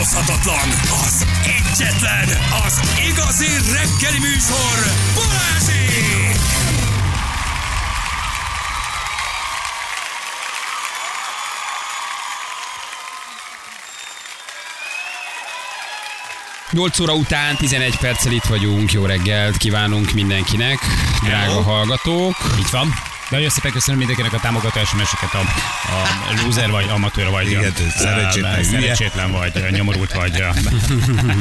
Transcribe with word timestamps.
utánozhatatlan, 0.00 0.68
az 1.04 1.26
egyetlen, 1.44 2.28
az 2.66 2.80
igazi 3.08 3.46
reggeli 3.72 4.18
műsor, 4.18 4.92
Balázsék! 5.14 6.38
8 16.70 17.00
óra 17.00 17.12
után 17.14 17.56
11 17.56 17.96
perccel 17.96 18.32
itt 18.32 18.44
vagyunk. 18.44 18.92
Jó 18.92 19.04
reggelt 19.04 19.56
kívánunk 19.56 20.12
mindenkinek, 20.12 20.78
drága 21.22 21.62
hallgatók. 21.62 22.34
Így 22.58 22.70
van. 22.70 23.09
Nagyon 23.30 23.48
szépen 23.48 23.72
köszönöm 23.72 23.98
mindenkinek 23.98 24.32
a 24.32 24.40
támogatás 24.40 24.94
meseket, 24.94 25.34
a, 25.34 25.38
a 25.38 26.44
loser 26.44 26.70
vagy, 26.70 26.88
amatőr 26.88 27.30
vagy, 27.30 27.46
Igen, 27.50 27.72
a, 27.76 27.90
szerencsétlen 27.98 28.60
a, 28.60 28.62
szerencsétlen 28.62 29.30
vagy, 29.32 29.52
a 29.56 29.70
nyomorult 29.70 30.12
vagy. 30.12 30.40
a- 30.40 30.54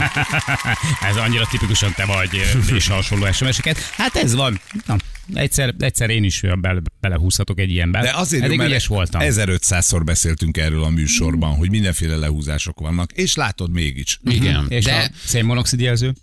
ez 1.09 1.15
annyira 1.15 1.45
tipikusan 1.51 1.93
te 1.95 2.05
vagy, 2.05 2.29
és 2.75 2.87
hasonló 2.87 3.31
SMS-eket. 3.31 3.77
Hát 3.97 4.15
ez 4.15 4.35
van. 4.35 4.59
Na, 4.85 4.95
egyszer, 5.33 5.73
egyszer 5.79 6.09
én 6.09 6.23
is 6.23 6.41
bele, 6.59 6.81
belehúzhatok 6.99 7.59
egy 7.59 7.71
ilyenbe. 7.71 8.01
De 8.01 8.11
azért 8.15 8.41
jó, 8.41 8.45
Eddig 8.47 8.57
mert 8.57 8.69
ügyes 8.69 8.87
voltam. 8.87 9.21
1500-szor 9.23 10.01
beszéltünk 10.05 10.57
erről 10.57 10.83
a 10.83 10.89
műsorban, 10.89 11.55
hogy 11.55 11.69
mindenféle 11.69 12.15
lehúzások 12.15 12.79
vannak, 12.79 13.11
és 13.11 13.35
látod 13.35 13.71
mégis. 13.71 14.19
Igen, 14.25 14.65
És 14.69 14.83
de... 14.83 14.95
a 14.95 15.09
szénmonoxid 15.25 15.79
jelző? 15.79 16.13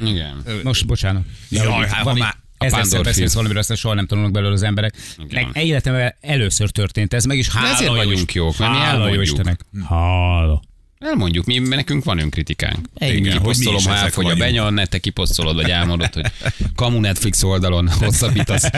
Igen. 0.00 0.44
Most, 0.62 0.86
bocsánat. 0.86 1.22
Jaj, 1.48 1.88
hát, 1.88 2.02
ha 2.02 2.14
már- 2.14 2.40
Pándor 2.70 3.02
beszélsz 3.04 3.32
valamiről, 3.32 3.60
aztán 3.60 3.76
soha 3.76 3.94
nem 3.94 4.06
tanulnak 4.06 4.32
belőle 4.32 4.52
az 4.52 4.62
emberek. 4.62 4.94
Meg 5.30 5.48
életemben 5.52 6.14
először 6.20 6.70
történt 6.70 7.14
ez 7.14 7.24
meg, 7.24 7.36
és 7.38 7.48
hála 7.48 7.68
ezért 7.68 7.90
vagyunk 7.90 8.34
jók, 8.34 8.58
mert 8.58 8.72
mi 8.72 8.78
elmondjuk. 8.78 9.40
Hála. 9.88 10.62
Elmondjuk, 11.04 11.44
mi, 11.44 11.58
mert 11.58 11.74
nekünk 11.74 12.04
van 12.04 12.18
önkritikánk. 12.18 12.78
Igen, 12.98 13.16
Igen, 13.16 13.32
kiposztolom, 13.32 13.84
ha 13.84 13.94
elfogy 13.94 14.24
a 14.24 14.28
vagyunk. 14.28 14.38
benyan, 14.38 14.80
te 14.90 14.98
kiposztolod, 14.98 15.54
vagy 15.54 15.70
elmondod, 15.70 16.14
hogy 16.14 16.24
kamu 16.74 17.00
Netflix 17.00 17.42
oldalon 17.42 17.88
hosszabbítasz. 18.00 18.70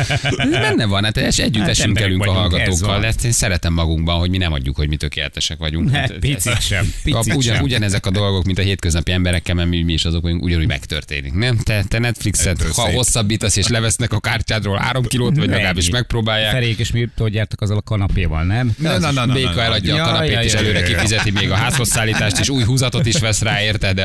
Benne 0.50 0.84
van, 0.86 1.04
hát 1.04 1.16
és 1.16 1.38
együtt 1.38 1.60
Hát 1.60 1.70
esünk 1.70 2.00
elünk 2.00 2.26
a 2.26 2.32
hallgatókkal. 2.32 3.04
Ezt 3.04 3.24
én 3.24 3.32
szeretem 3.32 3.72
magunkban, 3.72 4.18
hogy 4.18 4.30
mi 4.30 4.36
nem 4.36 4.52
adjuk, 4.52 4.76
hogy 4.76 4.88
mi 4.88 4.96
tökéletesek 4.96 5.58
vagyunk. 5.58 5.90
Ne, 5.90 5.98
Hát, 5.98 6.12
picit 6.12 6.60
sem, 6.60 6.92
picit 7.02 7.34
Ugyan, 7.34 7.54
sem. 7.54 7.64
ugyanezek 7.64 8.06
a 8.06 8.10
dolgok, 8.10 8.44
mint 8.44 8.58
a 8.58 8.62
hétköznapi 8.62 9.12
emberekkel, 9.12 9.54
mert 9.54 9.68
mi, 9.68 9.82
mi 9.82 9.92
is 9.92 10.04
azok 10.04 10.22
vagyunk, 10.22 10.42
ugyanúgy 10.42 10.66
megtörténik. 10.66 11.32
Nem? 11.32 11.56
Te, 11.56 11.84
te 11.88 11.98
Netflixet, 11.98 12.46
Ettől 12.60 12.72
ha 12.74 12.84
szép. 12.86 12.94
hosszabbítasz 12.94 13.56
és 13.56 13.68
levesznek 13.68 14.12
a 14.12 14.20
kártyádról 14.20 14.76
három 14.76 15.04
kilót, 15.04 15.36
vagy 15.36 15.48
legalábbis 15.48 15.90
megpróbálják. 15.90 16.52
Ferék 16.52 16.78
és 16.78 16.90
mi 16.90 17.08
hogy 17.16 17.34
jártak 17.34 17.60
azzal 17.60 17.76
a 17.76 17.82
kanapéval, 17.82 18.44
nem? 18.44 18.74
Na, 18.78 18.98
na, 18.98 19.10
na, 19.10 19.26
Béka 19.26 19.62
eladja 19.62 20.02
a 20.02 20.06
kanapét, 20.06 20.42
és 20.42 20.52
előre 20.52 20.82
kifizeti 20.82 21.30
még 21.30 21.50
a 21.50 21.54
házhoz 21.54 21.88
szállítást, 22.18 22.40
és 22.42 22.48
új 22.48 22.62
húzatot 22.64 23.06
is 23.06 23.18
vesz 23.18 23.40
rá, 23.42 23.62
érted? 23.62 23.98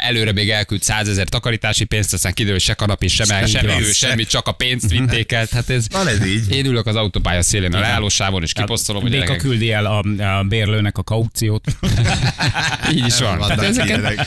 Előre 0.00 0.32
még 0.32 0.50
elküld 0.50 0.82
százezer 0.82 1.28
takarítási 1.28 1.84
pénzt, 1.84 2.12
aztán 2.12 2.32
kiderül, 2.32 2.56
hogy 2.56 2.64
se 2.66 2.74
kanapé, 2.74 3.06
se 3.06 3.40
Így 3.42 3.48
semmi 3.48 3.66
van. 3.72 3.82
semmi, 3.82 4.24
csak 4.24 4.48
a 4.48 4.52
pénzt 4.52 4.90
vitték 4.90 5.32
el. 5.32 5.46
Hát 5.50 5.70
ez, 5.70 5.86
Van 5.90 6.08
ez 6.08 6.26
így. 6.26 6.50
én 6.54 6.66
ülök 6.66 6.86
az 6.86 6.96
autópálya 6.96 7.42
szélén 7.42 7.74
a 7.74 7.78
leállósávon, 7.80 8.42
és 8.42 8.52
kiposztolom, 8.52 9.02
hogy 9.02 9.10
Béka 9.10 9.36
küldi 9.36 9.72
el 9.72 9.86
a, 9.86 9.98
a 10.38 10.42
bérlőnek 10.42 10.98
a 10.98 11.02
kauciót. 11.02 11.64
így 12.92 13.06
is 13.06 13.18
van. 13.18 13.42
Hát 13.42 13.56
Vannak 13.56 14.26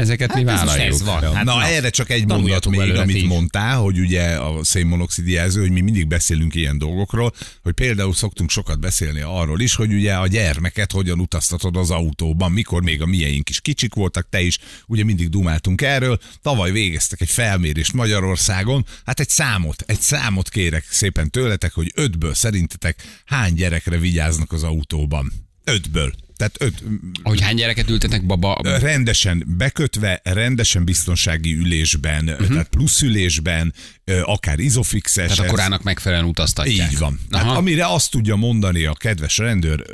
ezeket, 0.00 0.30
ezeket 0.30 0.36
mi 0.36 0.44
vállaljuk. 0.44 0.94
ez 0.94 1.02
van. 1.02 1.34
Hát 1.34 1.44
Na, 1.44 1.54
na, 1.54 1.64
erre 1.64 1.90
csak 1.90 2.10
egy 2.10 2.26
mondat 2.26 2.66
még, 2.68 2.94
amit 2.94 3.16
is. 3.16 3.24
mondtál, 3.24 3.76
hogy 3.76 3.98
ugye 3.98 4.22
a 4.22 4.64
szénmonoxid 4.64 5.26
jelző, 5.28 5.60
hogy 5.60 5.70
mi 5.70 5.80
mindig 5.80 6.06
beszélünk 6.06 6.54
ilyen 6.54 6.78
dolgokról, 6.78 7.32
hogy 7.62 7.72
például 7.72 8.14
szoktunk 8.14 8.50
sokat 8.50 8.80
beszélni 8.80 9.20
arról 9.20 9.60
is, 9.60 9.74
hogy 9.74 9.92
ugye 9.92 10.14
a 10.14 10.26
gyermeket 10.26 10.92
hogyan 10.92 11.20
utaztatod 11.20 11.76
az 11.76 11.90
autóban, 11.90 12.52
mikor 12.52 12.82
még 12.82 13.02
a 13.02 13.06
mieink 13.06 13.48
is 13.48 13.60
kicsik 13.60 13.94
voltak, 13.94 14.28
te 14.28 14.40
is, 14.40 14.58
ugye 14.86 15.04
mindig 15.04 15.28
dumáltunk 15.28 15.82
erről. 15.82 16.18
Tavaly 16.42 16.70
végeztek 16.70 17.20
egy 17.20 17.30
felmérést 17.30 17.92
Magyarországon, 17.92 18.86
hát 19.04 19.20
egy 19.20 19.28
számot, 19.28 19.82
egy 19.86 20.00
számot 20.00 20.48
kérek 20.48 20.84
szépen 20.90 21.30
tőletek, 21.30 21.72
hogy 21.72 21.92
ötből 21.94 22.34
szerintetek 22.34 23.02
hány 23.24 23.54
gyerekre 23.54 23.98
vigyáznak 23.98 24.52
az 24.52 24.62
autóban? 24.62 25.32
Ötből. 25.64 26.12
Tehát 26.40 26.56
öt, 26.58 26.82
Hogy 27.22 27.40
hány 27.40 27.54
gyereket 27.54 27.90
ültetnek 27.90 28.26
baba? 28.26 28.60
rendesen 28.62 29.44
bekötve, 29.56 30.20
rendesen 30.24 30.84
biztonsági 30.84 31.54
ülésben, 31.54 32.28
uh-huh. 32.28 32.48
tehát 32.48 32.68
plusz 32.68 33.02
ülésben, 33.02 33.74
akár 34.22 34.58
izofixes. 34.58 35.34
Tehát 35.34 35.50
a 35.50 35.50
korának 35.50 35.82
megfelelően 35.82 36.28
utaztatják. 36.28 36.92
Így 36.92 36.98
van. 36.98 37.20
Hát, 37.30 37.42
Aha. 37.42 37.56
amire 37.56 37.86
azt 37.86 38.10
tudja 38.10 38.36
mondani 38.36 38.84
a 38.84 38.92
kedves 38.92 39.38
rendőr 39.38 39.84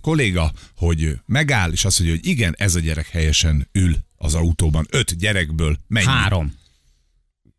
kolléga, 0.00 0.52
hogy 0.76 1.18
megáll, 1.26 1.72
és 1.72 1.84
azt 1.84 1.98
mondja, 1.98 2.16
hogy 2.16 2.30
igen, 2.30 2.54
ez 2.58 2.74
a 2.74 2.80
gyerek 2.80 3.08
helyesen 3.08 3.68
ül 3.72 3.96
az 4.16 4.34
autóban. 4.34 4.86
Öt 4.90 5.18
gyerekből 5.18 5.78
mennyi? 5.86 6.06
Három. 6.06 6.54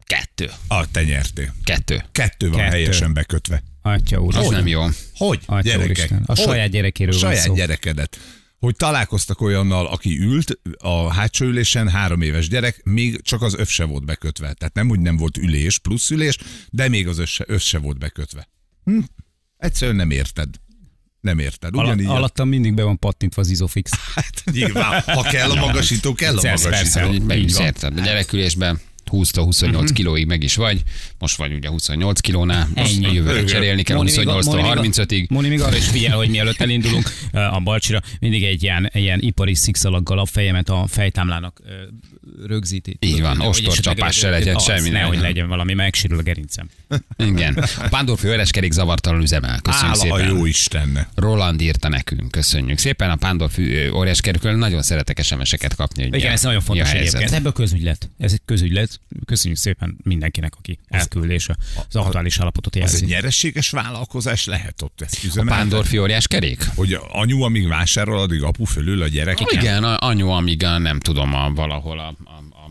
Kettő. 0.04 0.52
Ah, 0.68 0.86
te 0.92 1.04
nyertél. 1.04 1.54
Kettő. 1.64 2.04
Kettő 2.12 2.50
van 2.50 2.60
Kettő. 2.60 2.72
helyesen 2.72 3.14
bekötve. 3.14 3.64
Atya 3.86 4.20
úr. 4.22 4.36
Az 4.36 4.48
nem 4.50 4.68
jó. 4.68 4.84
Hogy? 5.16 5.40
Atya 5.46 5.62
gyerekek? 5.62 5.86
úristen. 5.86 6.24
A 6.26 6.36
Hogy? 6.36 6.46
saját 6.46 6.70
gyerekéről 6.70 7.16
a 7.16 7.20
van 7.20 7.30
saját 7.30 7.46
szó. 7.46 7.54
gyerekedet. 7.54 8.20
Hogy 8.60 8.76
találkoztak 8.76 9.42
olyannal, 9.42 9.86
aki 9.88 10.18
ült 10.20 10.60
a 10.78 11.14
hátsó 11.14 11.46
ülésen, 11.46 11.90
három 11.90 12.22
éves 12.22 12.48
gyerek, 12.48 12.82
még 12.84 13.22
csak 13.22 13.42
az 13.42 13.54
öv 13.56 13.68
se 13.68 13.84
volt 13.84 14.06
bekötve. 14.06 14.54
Tehát 14.54 14.74
nem 14.74 14.90
úgy 14.90 15.00
nem 15.00 15.18
volt 15.18 15.38
ülés, 15.38 15.78
plusz 15.80 16.10
ülés, 16.10 16.38
de 16.70 16.88
még 16.88 17.08
az 17.08 17.18
öv 17.18 17.26
se, 17.28 17.44
öv 17.48 17.60
se 17.60 17.78
volt 17.78 17.98
bekötve. 18.00 18.48
Hm? 18.84 19.00
Egyszerűen 19.58 19.96
nem 19.98 20.12
érted. 20.12 20.50
Nem 21.22 21.40
érted. 21.40 21.76
Ugyanígy. 21.76 22.06
a- 22.06 22.16
alattam 22.16 22.48
mindig 22.50 22.74
be 22.74 22.84
van 22.84 23.00
pattintva 23.00 23.42
az 23.42 23.50
izofix. 23.50 23.92
Hát 24.16 24.44
nyilván, 24.52 25.02
ha 25.02 25.22
kell 25.22 25.50
a 25.52 25.56
magasító, 25.56 26.14
kell 26.14 26.38
a 26.38 26.42
Persze, 26.42 26.68
magasító. 26.70 27.00
persze. 27.00 27.26
Meg 27.26 27.38
Így 27.38 27.46
is 27.46 27.54
van. 27.54 27.66
érted. 27.66 27.98
A 28.00 28.02
gyerekülésben 28.02 28.80
20-28 29.12 29.90
kilóig 29.94 30.26
meg 30.26 30.44
is 30.44 30.56
vagy. 30.56 30.82
Most 31.20 31.38
vagy 31.38 31.54
ugye 31.54 31.70
28 31.70 32.20
kilónál, 32.20 32.68
most 32.76 32.96
Ennyi. 32.96 33.14
jövőre 33.14 33.44
cserélni 33.44 33.84
kell 33.84 33.98
Moni 33.98 34.12
még 34.18 34.28
a- 34.28 34.34
28-tól 34.40 34.46
Moni 34.46 34.62
még 34.62 34.72
a- 34.78 34.82
35-ig. 34.82 35.28
Moni 35.30 35.48
még 35.48 35.62
arra 35.62 35.76
is 35.78 35.88
figyel, 35.88 36.16
hogy 36.18 36.30
mielőtt 36.30 36.62
elindulunk 36.62 37.10
a 37.58 37.60
Balcsira, 37.60 38.02
mindig 38.20 38.44
egy 38.44 38.64
ilyen, 38.64 38.90
ilyen 38.94 39.20
ipari 39.20 39.56
szikszalaggal 39.56 40.20
a 40.20 40.26
fejemet 40.26 40.70
a 40.70 40.86
fejtámlának 40.88 41.62
rögzíti. 42.48 42.98
Így 43.00 43.22
van, 43.22 43.40
ostorcsapás 43.42 44.16
se 44.16 44.30
legyen, 44.30 44.56
az, 44.56 44.64
semmi 44.64 44.90
ne 44.90 44.98
Nehogy 44.98 45.14
legyen. 45.16 45.30
legyen 45.32 45.48
valami, 45.48 45.74
megsérül 45.74 46.18
a 46.18 46.22
gerincem. 46.22 46.70
Igen. 47.18 47.64
A 47.78 47.88
Pándorfi 47.90 48.28
Öreskerék 48.28 48.72
zavartalan 48.72 49.22
üzemel. 49.22 49.60
Köszönjük 49.62 49.88
Áll 50.04 50.10
a 50.12 50.18
szépen. 50.18 50.36
jó 50.36 50.46
Isten. 50.46 51.08
Roland 51.16 51.62
írta 51.62 51.88
nekünk, 51.90 52.32
köszönjük 52.32 52.78
szépen. 52.78 53.10
A 53.10 53.16
Pándorfi 53.16 53.90
Óriáskerékről 53.90 54.56
nagyon 54.56 54.82
szeretek 54.82 55.24
SMS-eket 55.24 55.76
kapni. 55.76 56.04
Hogy 56.04 56.16
Igen, 56.16 56.30
a- 56.30 56.34
ez 56.34 56.42
nagyon 56.42 56.60
a 56.60 56.62
fontos 56.62 56.92
egyébként. 56.92 57.32
Ebből 57.32 57.52
közügylet. 57.52 58.10
Ez 58.18 58.32
egy 58.32 58.42
közügylet. 58.46 59.00
Köszönjük 59.26 59.60
szépen 59.60 59.98
mindenkinek, 60.04 60.54
aki 60.58 60.80
elküld 60.88 61.30
és 61.30 61.48
az 61.90 61.96
aktuális 61.96 62.40
állapotot 62.40 62.76
Az 62.76 62.82
egy 62.82 62.90
jelzi. 62.90 63.06
nyereséges 63.06 63.70
vállalkozás 63.70 64.46
lehet 64.46 64.82
ott 64.82 65.02
ezt 65.02 65.16
A 65.16 65.26
üzemeltetni? 65.26 65.70
Pándorfi 65.70 66.00
Óriáskerék? 66.00 66.66
Hogy 66.76 66.98
anyu, 67.12 67.42
amíg 67.42 67.68
vásárol, 67.68 68.20
addig 68.20 68.44
apu 68.44 68.66
fölül 68.66 69.02
a 69.02 69.08
gyerek. 69.08 69.38
Igen, 69.52 69.84
a 69.84 69.98
anyu, 70.08 70.28
amíg 70.30 70.64
a, 70.64 70.78
nem 70.78 71.00
tudom, 71.00 71.34
a, 71.34 71.52
valahol 71.54 72.00
a, 72.00 72.16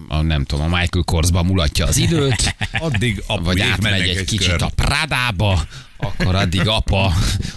a, 0.08 0.14
a, 0.14 0.22
nem 0.22 0.44
tudom, 0.44 0.72
a 0.72 0.78
Michael 0.78 1.04
Korsba 1.04 1.42
mulatja 1.42 1.86
az 1.86 1.96
időt, 1.96 2.56
Addig 2.78 3.22
vagy 3.42 3.60
átmegy 3.60 4.08
egy, 4.08 4.24
kicsit 4.24 4.48
kör. 4.48 4.62
a 4.62 4.68
Pradába, 4.74 5.66
akkor 6.04 6.34
addig 6.34 6.68
apa 6.68 7.12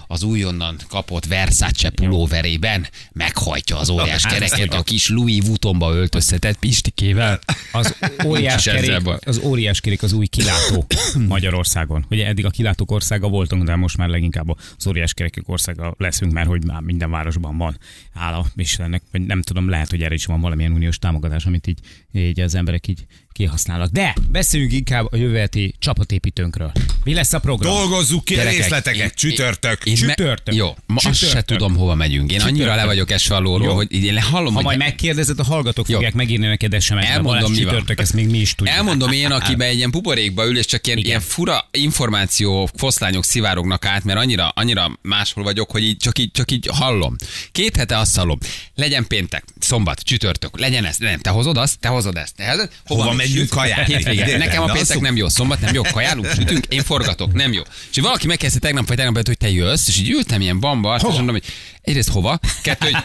az 0.08 0.24
újonnan 0.24 0.76
kapott 0.90 1.26
Versace 1.26 1.90
pulóverében 1.90 2.88
meghajtja 3.12 3.78
az 3.78 3.90
óriás 3.90 4.24
Hát, 4.24 4.34
kereket 4.34 4.74
a 4.74 4.84
kis 4.84 5.10
Louis 5.10 5.42
Vuittonba 5.46 5.94
öltöztetett 5.94 6.58
Pistikével. 6.60 7.40
Az 7.72 7.96
óriás, 8.26 8.64
kerék, 8.64 9.08
az 9.26 9.40
óriás 9.44 9.82
kerék 9.82 10.04
az 10.04 10.14
új 10.14 10.26
kilátó 10.26 10.86
Magyarországon. 11.28 12.06
Ugye 12.10 12.28
eddig 12.28 12.46
a 12.46 12.50
kilátók 12.50 12.92
országa 12.92 13.28
voltunk, 13.28 13.64
de 13.64 13.76
most 13.76 13.98
már 13.98 14.10
leginkább 14.10 14.58
az 14.78 14.88
óriás 14.88 15.14
kerekek 15.14 15.50
országa 15.50 15.96
leszünk, 15.98 16.32
mert 16.32 16.48
hogy 16.48 16.66
már 16.66 16.82
minden 16.82 17.12
városban 17.12 17.58
van. 17.58 17.78
Hála 18.14 18.46
Istennek, 18.56 19.02
vagy 19.12 19.22
nem 19.22 19.42
tudom, 19.42 19.70
lehet, 19.70 19.90
hogy 19.90 20.02
erre 20.02 20.14
is 20.14 20.26
van 20.26 20.42
valamilyen 20.42 20.72
uniós 20.72 21.00
támogatás, 21.00 21.46
amit 21.46 21.68
így, 21.68 21.80
így 22.12 22.40
az 22.40 22.56
emberek 22.56 22.88
így 22.88 23.06
kihasználnak. 23.32 23.90
De 23.90 24.16
beszéljünk 24.30 24.74
inkább 24.74 25.08
a 25.12 25.16
jövő 25.16 25.50
csapatépítőnkről. 25.80 26.72
Mi 27.08 27.14
lesz 27.14 27.34
a 27.34 27.40
program? 27.40 27.74
Dolgozzuk 27.74 28.26
ki 28.26 28.34
a 28.34 28.38
Gyerekek, 28.38 28.60
részleteket, 28.60 29.02
én- 29.02 29.12
csütörtök. 29.16 29.86
Én 29.86 29.98
me- 30.06 30.16
Csütörtök. 30.16 30.56
Jó, 30.56 30.76
ma 30.86 30.96
azt 30.96 31.20
se 31.20 31.26
Csütörtök. 31.28 31.58
tudom, 31.58 31.76
hova 31.76 31.96
megyünk. 31.96 32.32
Én 32.32 32.40
annyira 32.42 32.52
Csütörtök. 32.56 32.76
le 32.80 32.86
vagyok 32.86 33.12
esve 33.12 33.36
alóról, 33.36 33.68
Jó. 33.68 33.74
hogy 33.76 34.04
én 34.04 34.22
hallom, 34.22 34.48
Ha 34.50 34.54
hogy 34.54 34.64
majd 34.64 34.78
megkérdezed, 34.78 35.40
a 35.40 35.44
hallgatók 35.44 35.88
Jó. 35.90 35.96
fogják 35.96 36.14
megírni 36.14 36.48
neked 36.48 36.82
SMS-ben. 36.82 37.12
Elmondom, 37.12 37.52
mi 37.52 37.58
csütörtök, 37.58 38.00
ezt 38.00 38.14
még 38.14 38.28
mi 38.30 38.38
is 38.38 38.56
tudjuk. 38.56 38.76
Elmondom 38.76 39.12
én, 39.12 39.32
akiben 39.32 39.68
egy 39.68 39.78
ilyen 39.78 39.92
buborékba 39.92 40.46
ül, 40.48 40.58
és 40.58 40.66
csak 40.66 40.86
ilyen, 40.88 40.98
Igen. 40.98 41.10
ilyen 41.10 41.22
fura 41.22 41.70
információ, 41.72 42.70
foszlányok 42.76 43.24
szivárognak 43.26 43.86
át, 43.86 44.04
mert 44.04 44.20
annyira, 44.20 44.48
annyira 44.50 44.92
máshol 45.02 45.44
vagyok, 45.44 45.72
hogy 45.72 45.84
így 45.84 45.98
csak, 45.98 46.20
így 46.20 46.32
csak 46.32 46.52
így 46.52 46.70
hallom. 46.72 47.16
Két 47.52 47.76
hete 47.76 47.98
azt 47.98 48.16
hallom. 48.16 48.38
legyen 48.76 49.08
péntek, 49.08 49.44
szombat, 49.60 50.00
csütörtök, 50.00 50.60
legyen 50.60 50.86
ez, 50.86 50.98
nem, 50.98 51.20
te 51.20 51.30
hozod 51.30 51.58
azt, 51.58 51.80
te 51.80 51.88
hozod 51.88 52.18
ezt. 52.18 52.36
Te 52.36 52.50
hozod, 52.50 52.70
Hova 52.86 53.14
megyünk 53.14 53.50
kajálni? 53.50 53.94
Nekem 54.38 54.62
a 54.64 54.66
péntek 54.72 55.00
nem 55.00 55.16
jó, 55.16 55.30
szombat 55.30 55.62
nem 55.62 55.74
jó, 55.74 55.82
kajálunk, 55.82 56.28
sütünk, 56.36 56.66
én 56.70 56.84
forgatok, 56.98 57.34
nem 57.34 57.54
jó. 57.54 57.62
És 57.92 58.00
valaki 58.00 58.28
megkezdte 58.28 58.60
tegnap, 58.60 58.88
vagy 58.88 58.98
tegnap 58.98 59.14
előtt, 59.14 59.28
hogy 59.28 59.38
te 59.38 59.50
jössz, 59.50 59.88
és 59.88 60.00
így 60.00 60.10
ültem 60.10 60.42
ilyen 60.42 60.60
bamba, 60.60 60.96
és 60.96 61.02
mondom, 61.02 61.30
hogy 61.30 61.44
egyrészt 61.82 62.10
hova, 62.10 62.40
kettő, 62.62 62.90
hogy 62.92 63.04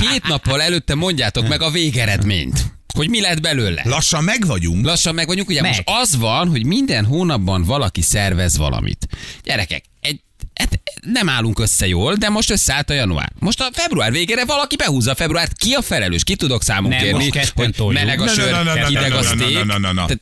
két 0.00 0.26
nappal 0.26 0.62
előtte 0.62 0.94
mondjátok 0.94 1.48
meg 1.48 1.62
a 1.62 1.70
végeredményt, 1.70 2.64
hogy 2.94 3.08
mi 3.08 3.20
lett 3.20 3.40
belőle. 3.40 3.82
Lassan 3.84 4.24
meg 4.24 4.46
vagyunk. 4.46 4.84
Lassan 4.84 5.14
meg 5.14 5.26
vagyunk, 5.26 5.48
ugye 5.48 5.60
Meg. 5.60 5.70
most 5.70 5.82
az 5.84 6.16
van, 6.16 6.48
hogy 6.48 6.66
minden 6.66 7.04
hónapban 7.04 7.64
valaki 7.64 8.02
szervez 8.02 8.56
valamit. 8.56 9.06
Gyerekek, 9.42 9.84
egy, 10.00 10.20
hát 10.54 10.80
nem 11.00 11.28
állunk 11.28 11.58
össze 11.58 11.86
jól, 11.86 12.14
de 12.14 12.28
most 12.28 12.50
összeállt 12.50 12.90
a 12.90 12.92
január. 12.94 13.32
Most 13.38 13.60
a 13.60 13.68
február 13.72 14.12
végére 14.12 14.44
valaki 14.44 14.76
behúzza 14.76 15.10
a 15.10 15.14
februárt. 15.14 15.52
Ki 15.56 15.72
a 15.72 15.82
felelős? 15.82 16.24
Ki 16.24 16.36
tudok 16.36 16.62
számon 16.62 16.90
Nem, 16.90 17.00
kérni, 17.00 17.30
hogy 17.54 17.92
meleg 17.92 18.20
a 18.20 18.28
sör, 18.28 18.86
hideg 18.86 19.12
a 19.12 19.22
steak. 19.22 20.18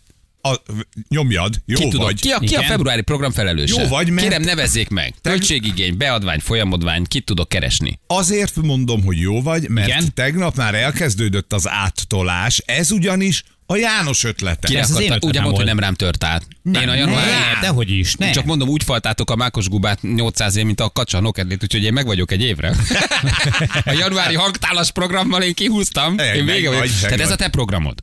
A, 0.51 0.63
nyomjad, 1.09 1.55
jó 1.67 1.89
Ki, 1.89 1.97
vagy. 1.97 2.21
ki, 2.21 2.31
a, 2.31 2.39
ki 2.39 2.55
a 2.55 2.63
februári 2.63 3.03
program 3.03 3.31
felelőse? 3.33 3.83
Jó 3.83 3.89
vagy, 3.89 4.11
mert- 4.11 4.29
Kérem, 4.29 4.43
nevezzék 4.43 4.89
meg. 4.89 5.15
Költségigény, 5.23 5.97
beadvány, 5.97 6.41
folyamodvány, 6.41 7.05
kit 7.05 7.25
tudok 7.25 7.49
keresni? 7.49 7.99
Azért 8.07 8.57
mondom, 8.57 9.05
hogy 9.05 9.19
jó 9.21 9.43
vagy, 9.43 9.69
mert 9.69 9.89
Igen. 9.89 10.15
tegnap 10.15 10.57
már 10.57 10.75
elkezdődött 10.75 11.53
az 11.53 11.69
áttolás, 11.69 12.63
ez 12.67 12.91
ugyanis 12.91 13.43
a 13.69 13.77
János 13.77 14.25
ötlete. 14.25 14.69
Ki 14.69 14.77
ez 14.77 14.91
az 14.91 15.01
én 15.01 15.13
ugye 15.23 15.41
mondta, 15.41 15.57
hogy 15.59 15.67
nem 15.67 15.79
rám 15.79 15.95
tört 15.95 16.25
át. 16.25 16.47
én 16.65 16.89
a 16.89 16.95
január 16.95 17.27
Ne, 17.27 17.61
dehogy 17.61 17.91
is, 17.91 18.15
ne. 18.15 18.31
Csak 18.31 18.45
mondom, 18.45 18.69
úgy 18.69 18.83
faltátok 18.83 19.31
a 19.31 19.37
mákos 19.37 19.69
gubát 19.69 20.03
800 20.03 20.57
év, 20.57 20.65
mint 20.65 20.81
a 20.81 20.91
kacsa 20.91 21.21
nokedlét, 21.21 21.63
úgyhogy 21.63 21.83
én 21.83 21.93
meg 21.93 22.07
vagyok 22.07 22.31
egy 22.33 22.43
évre. 22.43 22.69
a 23.85 23.93
januári 23.93 24.35
hangtálas 24.35 24.91
programmal 24.91 25.43
én 25.43 25.55
kihúztam. 25.55 26.15
Meg 26.15 26.37
Én 26.37 26.45
vége 26.45 26.69
vagy, 26.69 26.79
vagyok. 26.79 26.93
meg 26.95 27.01
Tehát 27.11 27.21
ez 27.21 27.29
vagy. 27.29 27.33
a 27.41 27.45
te 27.45 27.49
programod. 27.49 27.99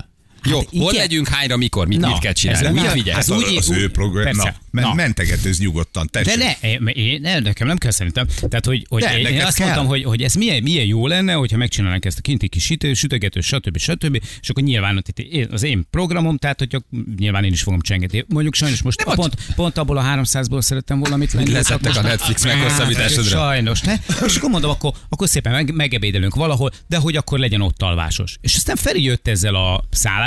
Jó, 0.50 0.58
Hát 0.58 0.68
hol 0.78 0.94
legyünk, 0.94 1.28
hányra, 1.28 1.58
mikor, 1.58 1.88
mit, 1.88 2.00
Na, 2.00 2.08
mit 2.08 2.18
kell 2.20 2.32
ez 2.32 2.38
csinálni, 2.40 2.80
mit 2.82 2.92
vigyázz? 2.94 3.16
Hát 3.16 3.26
Hát 3.30 3.38
az, 3.42 3.50
úgy- 3.52 3.58
az 3.58 3.70
ő 3.72 3.90
program. 3.92 4.24
persze. 4.24 4.56
Na, 4.72 4.82
Na. 4.82 4.94
mentegetőz 4.94 5.60
nyugodtan, 5.60 6.10
De 6.12 6.22
tessék. 6.22 6.60
ne, 6.80 6.92
én, 6.92 7.22
ne, 7.22 7.40
nekem 7.40 7.68
nem 7.68 7.78
kell 7.78 7.92
szerintem. 7.92 8.28
Tehát, 8.28 8.66
hogy, 8.66 8.86
hogy 8.90 9.02
De, 9.02 9.20
én, 9.20 9.26
én 9.26 9.42
azt 9.42 9.56
kell. 9.58 9.66
mondtam, 9.66 9.88
hogy, 9.88 10.04
hogy 10.04 10.22
ez 10.22 10.34
milyen, 10.34 10.64
milyen 10.64 10.86
jó 10.86 11.08
lenne, 11.08 11.34
hogyha 11.34 11.58
megcsinálnánk 11.58 12.06
ezt 12.06 12.18
a 12.18 12.22
kinti 12.22 12.48
kis 12.48 12.64
sütő, 12.64 12.94
sütögető, 12.94 13.42
stb. 13.42 13.78
stb. 13.78 14.22
És 14.42 14.50
akkor 14.50 14.64
nyilván 14.64 14.98
ott 14.98 15.08
itt 15.20 15.52
az 15.52 15.64
én 15.64 15.88
programom, 15.90 16.38
tehát 16.38 16.60
hogy 16.60 16.78
nyilván 17.18 17.44
én 17.44 17.52
is 17.52 17.62
fogom 17.62 17.82
csengetni. 17.82 18.26
Mondjuk 18.28 18.56
sajnos 18.56 18.82
most 18.82 19.06
Nem, 19.06 19.16
pont, 19.16 19.36
pont 19.56 19.78
abból 19.78 19.98
a 19.98 20.04
300-ból 20.04 20.62
szerettem 20.62 21.00
volna 21.00 21.18
mit 21.18 21.34
lenni. 21.34 21.52
Leszettek 21.52 21.96
a 21.96 22.02
Netflix 22.02 22.44
meghosszabbításodra. 22.46 23.30
Sajnos, 23.38 23.82
ne? 23.82 23.94
És 24.26 24.36
akkor 24.36 24.50
mondom, 24.50 24.70
akkor, 24.70 24.94
akkor 25.10 25.30
szépen 25.30 25.52
meg, 25.52 25.74
megebédelünk 25.74 26.36
valahol, 26.36 26.72
de 26.88 26.98
hogy 26.98 27.16
akkor 27.16 27.40
legyen 27.40 27.62
ott 27.62 27.82
alvásos. 27.82 28.38
És 28.42 28.56
aztán 28.56 28.76
Feri 28.76 29.04
jött 29.04 29.28
ezzel 29.28 29.56
a 29.56 29.84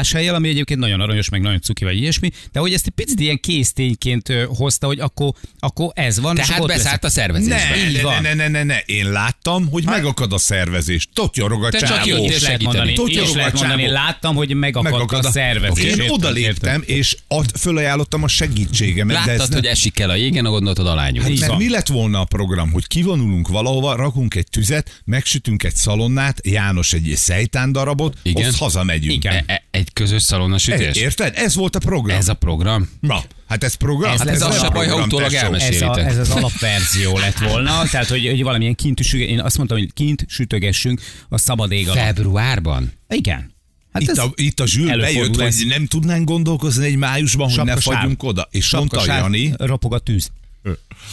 szálláshelyel, 0.06 0.34
ami 0.34 0.48
egyébként 0.48 0.80
nagyon 0.80 1.00
aranyos, 1.00 1.28
meg 1.28 1.40
nagyon 1.40 1.60
cuki 1.60 1.84
vagy 1.84 1.96
ilyesmi, 1.96 2.30
de 2.52 2.60
hogy 2.60 2.72
ezt 2.72 2.86
egy 2.86 2.92
picit 2.92 3.20
ilyen 3.20 3.40
késztényként 3.40 4.32
hozta, 4.48 4.86
hogy 4.86 4.98
akkor, 5.00 5.32
akkor 5.58 5.90
ez 5.94 6.20
van. 6.20 6.36
és 6.36 6.46
Tehát 6.46 6.66
beszállt 6.66 7.04
a 7.04 7.06
leszek. 7.06 7.22
szervezésbe. 7.22 7.54
Ne, 7.70 7.88
Így 7.88 7.96
ne, 7.96 8.02
van. 8.02 8.22
ne, 8.22 8.34
ne, 8.34 8.48
ne, 8.48 8.62
ne, 8.62 8.78
én 8.78 9.10
láttam, 9.10 9.68
hogy 9.70 9.84
megakad 9.84 10.32
a 10.32 10.38
szervezés. 10.38 11.08
Totyorog 11.12 11.64
a 11.64 11.68
Te 11.68 11.78
csak 11.78 11.88
csávó. 11.88 12.06
jöttél 12.08 12.24
is 12.24 12.42
lehet 12.42 12.60
segíteni. 12.60 12.94
hogy 12.96 13.30
lehet 13.34 13.54
a 13.54 13.58
mondani. 13.58 13.86
Láttam, 13.88 14.34
hogy 14.34 14.54
megakadt 14.54 15.12
a 15.24 15.30
szervezés. 15.30 15.84
Én 15.84 15.90
Érted? 15.90 16.10
odaléptem, 16.10 16.82
és 16.86 17.16
ad, 17.28 17.56
fölajánlottam 17.58 18.22
a 18.22 18.28
segítségemet. 18.28 19.16
de 19.16 19.20
ez 19.32 19.38
Láttad, 19.38 19.48
nem- 19.50 19.58
hogy 19.58 19.68
esik 19.68 19.98
el 19.98 20.10
a 20.10 20.14
jégen, 20.14 20.44
a 20.44 20.50
gondoltad 20.50 20.86
alányul. 20.86 21.26
Így 21.26 21.40
Mert 21.40 21.56
mi 21.56 21.70
lett 21.70 21.86
volna 21.86 22.20
a 22.20 22.24
program, 22.24 22.72
hogy 22.72 22.86
kivonulunk 22.86 23.48
valahova, 23.48 23.96
rakunk 23.96 24.34
egy 24.34 24.46
tüzet, 24.50 25.02
megsütünk 25.04 25.62
egy 25.62 25.74
szalonnát, 25.74 26.40
János 26.46 26.92
egy 26.92 27.12
szejtán 27.16 27.72
darabot, 27.72 28.16
Igen. 28.22 28.46
azt 28.48 28.58
hazamegyünk. 28.58 29.12
Igen. 29.12 29.34
E- 29.34 29.44
e- 29.46 29.64
Egy 29.70 29.92
közös 29.96 30.22
szalonna 30.22 30.58
sütés? 30.58 30.96
Érted? 30.96 31.32
Ez 31.36 31.54
volt 31.54 31.76
a 31.76 31.78
program. 31.78 32.18
Ez 32.18 32.28
a 32.28 32.34
program? 32.34 32.88
Na, 33.00 33.22
hát 33.48 33.64
ez 33.64 33.74
program. 33.74 34.12
Ez 34.12 34.18
hát 34.18 34.26
lesz 34.26 34.40
az 34.40 34.54
a 34.56 34.58
se 34.58 34.68
baj, 34.68 34.86
ha 34.86 34.94
program, 34.94 35.08
utólag 35.08 35.30
tesó. 35.30 35.44
elmesél. 35.44 35.68
Ez, 35.68 35.82
a, 35.82 35.98
ez 35.98 36.16
az 36.18 36.30
alapverzió 36.38 37.18
lett 37.18 37.38
volna, 37.38 37.82
tehát 37.90 38.08
hogy, 38.08 38.26
hogy 38.26 38.42
valamilyen 38.42 38.74
kint 38.74 39.02
sütögessünk, 39.02 39.38
én 39.38 39.40
azt 39.40 39.56
mondtam, 39.56 39.78
hogy 39.78 39.92
kint 39.92 40.24
sütögessünk 40.28 41.00
a 41.28 41.38
szabad 41.38 41.72
ég 41.72 41.88
alatt. 41.88 42.04
Februárban? 42.04 42.92
Igen. 43.08 43.54
Hát 43.92 44.02
Itt 44.02 44.10
ez 44.10 44.18
a, 44.18 44.32
itt 44.34 44.60
a 44.60 44.66
előfordul 44.88 44.98
bejött, 44.98 45.40
ez. 45.40 45.56
hogy 45.56 45.66
nem 45.66 45.86
tudnánk 45.86 46.24
gondolkozni 46.24 46.86
egy 46.86 46.96
májusban, 46.96 47.50
hogy 47.50 47.64
ne 47.64 47.76
fagyjunk 47.76 48.22
oda. 48.22 48.48
És 48.50 48.72
mondta 48.72 49.04
Jani, 49.06 49.52
Ropog 49.56 49.94
a 49.94 49.98
tűz. 49.98 50.30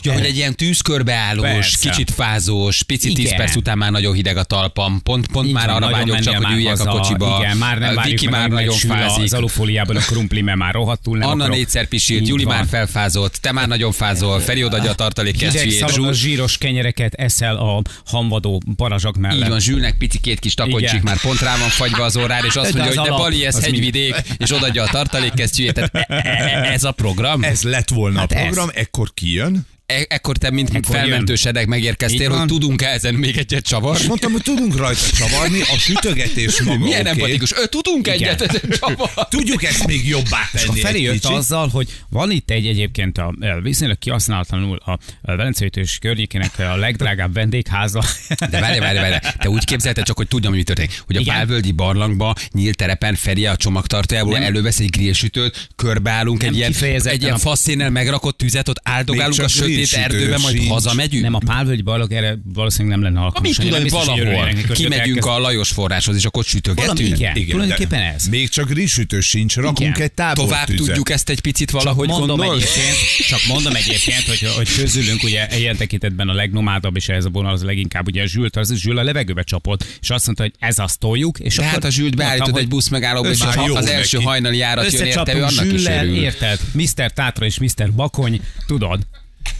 Ja, 0.03 0.13
hogy 0.13 0.25
egy 0.25 0.35
ilyen 0.35 0.55
tűzkörbeállós, 0.55 1.45
Persze. 1.45 1.89
kicsit 1.89 2.11
fázós, 2.11 2.83
pici 2.83 3.09
Igen. 3.09 3.23
10 3.23 3.35
perc 3.35 3.55
után 3.55 3.77
már 3.77 3.91
nagyon 3.91 4.13
hideg 4.13 4.37
a 4.37 4.43
talpam, 4.43 5.01
pont, 5.03 5.27
pont 5.27 5.47
Így 5.47 5.53
már 5.53 5.69
arra 5.69 5.89
vágyok 5.89 6.19
csak, 6.19 6.35
hogy 6.45 6.53
üljek 6.55 6.79
a 6.79 6.83
haza. 6.85 6.89
kocsiba. 6.99 7.37
Igen, 7.41 7.57
már 7.57 7.77
nem 7.79 7.89
A 7.89 7.93
várjuk 7.93 8.19
Viki 8.19 8.31
meg, 8.31 8.39
már 8.39 8.49
nagyon 8.49 8.75
fázik. 8.77 9.23
Az 9.23 9.33
alufóliában 9.33 9.95
a 9.95 9.99
krumpli, 9.99 10.41
mert 10.41 10.57
már 10.57 10.73
rohadtul 10.73 11.17
nem 11.17 11.27
Anna 11.27 11.43
akarok. 11.43 11.55
négyszer 11.59 11.87
pisilt, 11.87 12.27
Juli 12.27 12.43
van. 12.43 12.55
már 12.55 12.65
felfázott, 12.69 13.35
te 13.35 13.51
már 13.51 13.67
nagyon 13.67 13.91
fázol, 13.91 14.39
Feri 14.39 14.63
odaadja 14.63 14.89
a 14.91 14.95
tartalék 14.95 15.37
kesztyűjét, 15.37 16.13
zsíros 16.13 16.57
kenyereket 16.57 17.13
eszel 17.13 17.55
a 17.55 17.81
hamvadó 18.05 18.61
barazsak 18.75 19.17
mellett. 19.17 19.43
így 19.43 19.47
van, 19.49 19.59
Zsülnek 19.59 19.97
pici 19.97 20.19
két 20.19 20.39
kis 20.39 20.53
takoncsik 20.53 20.89
Igen. 20.89 21.01
már 21.03 21.21
pont 21.21 21.39
rá 21.39 21.57
van 21.57 21.69
fagyva 21.69 22.03
az 22.03 22.17
órára, 22.17 22.45
és 22.47 22.55
azt 22.63 22.73
De 22.73 22.79
mondja, 22.83 23.01
hogy 23.01 23.09
de 23.09 23.15
Bali, 23.15 23.45
ez 23.45 23.63
hegyvidék, 23.63 24.15
és 24.37 24.51
odaadja 24.51 24.83
a 24.83 24.87
tartalék 24.87 25.33
kesztyűjét. 25.33 25.73
Tehát 25.73 25.91
e- 25.95 26.05
e- 26.07 26.71
ez 26.71 26.83
a 26.83 26.91
program? 26.91 27.43
ez 27.43 27.61
lett 27.63 27.89
volna 27.89 28.19
Hát 28.19 28.31
a 28.31 28.35
ez. 28.35 28.43
program, 28.43 28.69
ekkor 28.73 29.13
kijön, 29.13 29.42
Patreon. 29.43 29.72
E- 29.85 30.05
ekkor 30.09 30.37
te, 30.37 30.49
mint, 30.51 30.71
mint 30.71 30.85
Ekkor 30.85 30.95
jön. 30.97 31.05
felmentősedek 31.07 31.65
megérkeztél, 31.67 32.31
Így 32.31 32.37
hogy 32.37 32.47
tudunk-e 32.47 32.87
ezen 32.87 33.13
még 33.13 33.37
egyet 33.37 33.65
csavarni? 33.65 34.01
és 34.01 34.07
mondtam, 34.07 34.31
hogy 34.31 34.41
tudunk 34.41 34.77
rajta 34.77 35.09
csavarni, 35.17 35.61
a 35.61 35.77
sütögetés 35.77 36.61
maga 36.61 36.77
Milyen 36.79 36.99
oké. 36.99 37.09
empatikus. 37.09 37.51
Ő, 37.61 37.65
tudunk 37.65 38.07
Igen. 38.07 38.17
egyet 38.19 38.41
ezen 38.41 38.69
csavarni? 38.79 39.21
Tudjuk 39.29 39.63
ezt 39.63 39.87
még 39.87 40.07
jobbá 40.07 40.49
És 40.53 40.61
a 40.61 40.65
tenni 40.65 40.79
Feri 40.79 41.01
jött 41.01 41.25
azzal, 41.25 41.67
hogy 41.67 41.87
van 42.09 42.31
itt 42.31 42.49
egy 42.49 42.67
egyébként 42.67 43.17
a, 43.17 43.33
a 43.39 43.61
viszonylag 43.61 43.97
kihasználatlanul 43.97 44.77
a, 44.85 44.91
a 44.91 44.99
Velencei 45.35 45.69
és 45.73 45.97
környékének 46.01 46.59
a 46.59 46.75
legdrágább 46.75 47.33
vendégháza. 47.33 48.03
De 48.49 48.59
várj, 48.59 48.79
várj, 48.79 48.97
várj, 48.97 49.15
te 49.37 49.49
úgy 49.49 49.65
képzelted 49.65 50.05
csak, 50.05 50.17
hogy 50.17 50.27
tudjam, 50.27 50.53
mi 50.53 50.63
történik. 50.63 51.01
Hogy 51.05 51.15
a 51.15 51.19
Igen. 51.19 51.35
Pálvölgyi 51.35 51.71
barlangba 51.71 52.35
nyílt 52.51 52.75
terepen 52.77 53.15
Feri 53.15 53.45
a 53.45 53.55
csomagtartójából 53.55 54.33
Nem. 54.33 54.43
elővesz 54.43 54.79
egy 54.79 54.89
grillsütőt, 54.89 55.69
körbeállunk 55.75 56.43
egy 56.43 56.55
ilyen, 56.55 56.73
egy 57.03 57.21
ilyen 57.21 57.37
faszénnel 57.37 57.89
megrakott 57.89 58.37
tüzet, 58.37 58.69
ott 58.69 58.79
áldogálunk 58.83 59.39
a 59.39 59.47
csak 59.47 59.49
sötét 59.79 60.03
erdőben, 60.03 60.41
majd 60.41 60.55
sincs. 60.55 60.69
hazamegyünk. 60.69 61.23
Nem, 61.23 61.33
a 61.33 61.39
Pálvölgyi 61.45 61.81
barlang 61.81 62.11
erre 62.11 62.37
valószínűleg 62.53 62.99
nem 62.99 63.13
lenne 63.13 63.25
alkalmas. 63.25 63.57
Mit 63.57 63.73
hogy 63.73 63.89
valahol 63.89 64.47
kimegyünk 64.73 65.25
a 65.25 65.39
Lajos 65.39 65.69
forráshoz, 65.69 66.15
és 66.15 66.25
akkor 66.25 66.43
Valami, 66.53 66.73
sütögetünk. 66.83 67.19
igen, 67.19 67.35
Igen, 67.35 67.49
tulajdonképpen 67.49 68.01
ez. 68.01 68.25
Még 68.25 68.49
csak 68.49 68.69
grillsütő 68.69 69.19
sincs, 69.19 69.55
rakunk 69.55 69.79
Igen. 69.79 70.01
egy 70.01 70.11
tábor 70.13 70.45
Tovább 70.45 70.67
tudjuk 70.67 71.09
ezt 71.09 71.29
egy 71.29 71.39
picit 71.39 71.71
valahogy 71.71 72.07
mondom 72.07 72.27
gondolni? 72.37 72.61
egyébként, 72.61 72.95
csak 73.27 73.39
mondom 73.47 73.75
egyébként, 73.75 74.23
hogy, 74.27 74.49
hogy 74.55 74.75
közülünk 74.75 75.23
ugye 75.23 75.47
ilyen 75.57 75.75
tekintetben 75.77 76.29
a 76.29 76.33
legnomádabb, 76.33 76.95
és 76.95 77.07
ehhez 77.09 77.25
a 77.25 77.29
vonal 77.29 77.51
az 77.53 77.63
leginkább 77.63 78.07
ugye 78.07 78.21
a 78.21 78.25
Zsült, 78.27 78.55
az 78.55 78.73
Zsül 78.75 78.97
a 78.97 79.03
levegőbe 79.03 79.43
csapott, 79.43 79.85
és 80.01 80.09
azt 80.09 80.25
mondta, 80.25 80.43
hogy 80.43 80.53
ez 80.59 80.79
azt 80.79 80.99
toljuk, 80.99 81.39
és 81.39 81.55
De 81.55 81.61
akkor 81.61 81.73
hát 81.73 81.83
a 81.83 81.89
Zsült 81.89 82.15
beállítod 82.15 82.57
egy 82.57 82.67
busz 82.67 82.87
megállóba, 82.87 83.29
és 83.29 83.39
az 83.73 83.85
első 83.85 84.17
neki. 84.17 84.27
hajnali 84.29 84.57
járat 84.57 84.91
jön 84.91 85.05
érte, 85.05 85.31
annak 85.31 85.65
is 85.73 85.85
örül. 85.85 86.15
érted? 86.15 86.59
Mr. 86.71 87.11
Tátra 87.13 87.45
és 87.45 87.57
Mr. 87.59 87.93
Bakony, 87.93 88.41
tudod? 88.67 89.01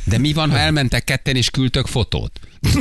De 0.06 0.18
mi 0.18 0.34
van, 0.34 0.52
ha 0.52 0.58
elmentek 0.58 1.04
ketten 1.04 1.36
és 1.36 1.50
küldtök 1.50 1.88
fotót? 1.88 2.40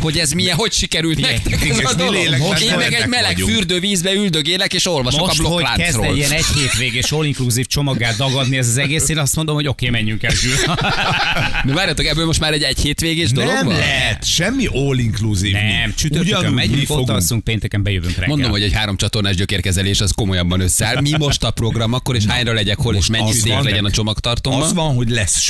hogy 0.00 0.18
ez 0.18 0.32
milyen, 0.32 0.56
hogy 0.56 0.72
sikerült 0.72 1.18
Igen, 1.18 1.30
nektek 1.30 1.68
ez 1.68 1.78
a 1.78 1.94
dolog? 1.94 2.14
Én 2.62 2.76
meg 2.76 2.92
egy 2.92 3.06
meleg 3.06 3.32
vagyunk. 3.32 3.50
fürdővízbe 3.50 4.12
üldögélek, 4.12 4.74
és 4.74 4.86
olvasok 4.86 5.20
Most, 5.26 5.40
a 5.40 5.42
hogy 5.48 5.64
kezd 5.64 5.76
blokkláncról. 5.76 6.04
egy 6.06 6.16
ilyen 6.16 6.30
egy 6.30 6.44
hétvégés 6.54 7.10
all 7.12 7.24
inclusive 7.24 7.66
csomaggá 7.68 8.12
dagadni 8.12 8.56
ez 8.56 8.68
az 8.68 8.76
egész, 8.76 9.08
én 9.08 9.18
azt 9.18 9.36
mondom, 9.36 9.54
hogy 9.54 9.66
oké, 9.68 9.88
menjünk 9.88 10.22
el. 10.22 10.32
De 11.66 11.72
várjatok, 11.72 12.06
ebből 12.06 12.26
most 12.26 12.40
már 12.40 12.52
egy 12.52 12.62
egy 12.62 12.78
hétvégés 12.78 13.30
dolog 13.32 13.52
Nem 13.52 13.66
van? 13.66 13.76
lehet, 13.76 14.24
semmi 14.26 14.66
all 14.66 14.98
inclusive. 14.98 15.62
Nem, 15.62 15.94
csütörtökön 15.94 16.52
megyünk, 16.52 16.80
ott 16.80 16.86
fogunk. 16.86 17.10
alszunk, 17.10 17.44
pénteken 17.44 17.82
bejövünk 17.82 18.14
reggel. 18.14 18.28
Mondom, 18.28 18.50
hogy 18.50 18.62
egy 18.62 18.72
három 18.72 18.96
csatornás 18.96 19.36
gyökérkezelés 19.36 20.00
az 20.00 20.10
komolyabban 20.10 20.60
összeáll. 20.60 21.00
Mi 21.00 21.10
most 21.18 21.42
a 21.44 21.50
program 21.50 21.92
akkor, 21.92 22.14
és 22.16 22.24
hányra 22.24 22.52
legyek 22.52 22.76
hol, 22.78 22.94
és 22.94 23.06
mennyi 23.06 23.30
az 23.30 23.44
legyen 23.44 23.84
a 23.84 23.86
Az 23.86 23.92
csomagtartómban? 23.92 24.74
van, 24.74 24.94
hogy 24.94 25.08
lesz 25.08 25.40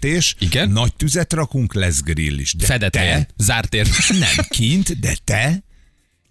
sütögetés, 0.00 0.36
Igen? 0.38 0.70
nagy 0.70 0.94
tüzet 0.94 1.32
rakunk, 1.32 1.74
lesz 1.74 2.02
grill 2.02 2.38
is. 2.38 2.54
De 2.54 2.64
Fedett 2.64 2.96
helyen, 2.96 3.26
te, 3.26 3.44
zárt 3.44 3.68
tér. 3.68 3.88
nem 4.18 4.46
kint, 4.48 4.98
de 5.00 5.16
te 5.24 5.62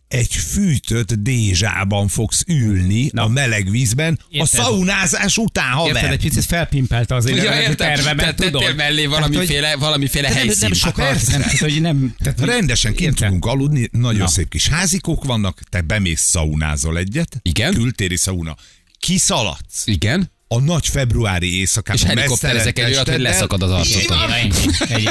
egy 0.08 0.34
fűtött 0.36 1.14
dézsában 1.14 2.08
fogsz 2.08 2.44
ülni 2.48 3.10
a 3.16 3.28
meleg 3.28 3.70
vízben 3.70 4.20
a 4.22 4.26
Érted? 4.30 4.48
szaunázás 4.62 5.38
után, 5.38 5.72
haver. 5.72 5.96
Érted, 5.96 6.12
egy 6.12 6.22
picit 6.22 6.46
felpimpelte 6.46 7.16
az 7.16 7.26
én 7.26 7.36
Ja, 7.36 7.76
tervemet, 7.76 8.18
tehát 8.18 8.36
tettél 8.36 8.52
tudod? 8.52 8.76
mellé 8.76 9.06
Tehát, 9.06 9.20
valamiféle, 9.20 9.76
valamiféle 9.76 10.28
hogy- 10.28 10.36
nem, 10.38 10.46
helyszín. 10.46 10.68
nem 10.68 10.74
sokat, 10.78 11.06
persze. 11.08 11.32
nem, 11.32 11.42
tehát, 11.42 11.58
hogy 11.60 11.82
nem, 11.82 12.16
tehát, 12.18 12.40
Rendesen 12.40 12.94
kint 12.94 13.10
Érted? 13.10 13.26
tudunk 13.26 13.46
aludni, 13.46 13.90
nagyon 13.92 14.20
Na. 14.20 14.28
szép 14.28 14.50
kis 14.50 14.68
házikók 14.68 15.24
vannak, 15.24 15.60
te 15.70 15.82
bemész 15.82 16.22
szaunázol 16.22 16.98
egyet, 16.98 17.40
Igen. 17.42 17.74
kültéri 17.74 18.18
szauna, 18.18 18.56
kiszaladsz, 19.00 19.88
Igen? 19.88 20.32
A 20.51 20.60
nagy 20.60 20.88
februári 20.88 21.58
éjszakában. 21.58 22.01
És 22.01 22.08
helikopterezek 22.08 22.79
egy 22.79 22.86
olyat, 22.94 23.10
hogy 23.10 23.20
leszakad 23.20 23.62
az 23.63 23.72
arcodon. 23.72 24.20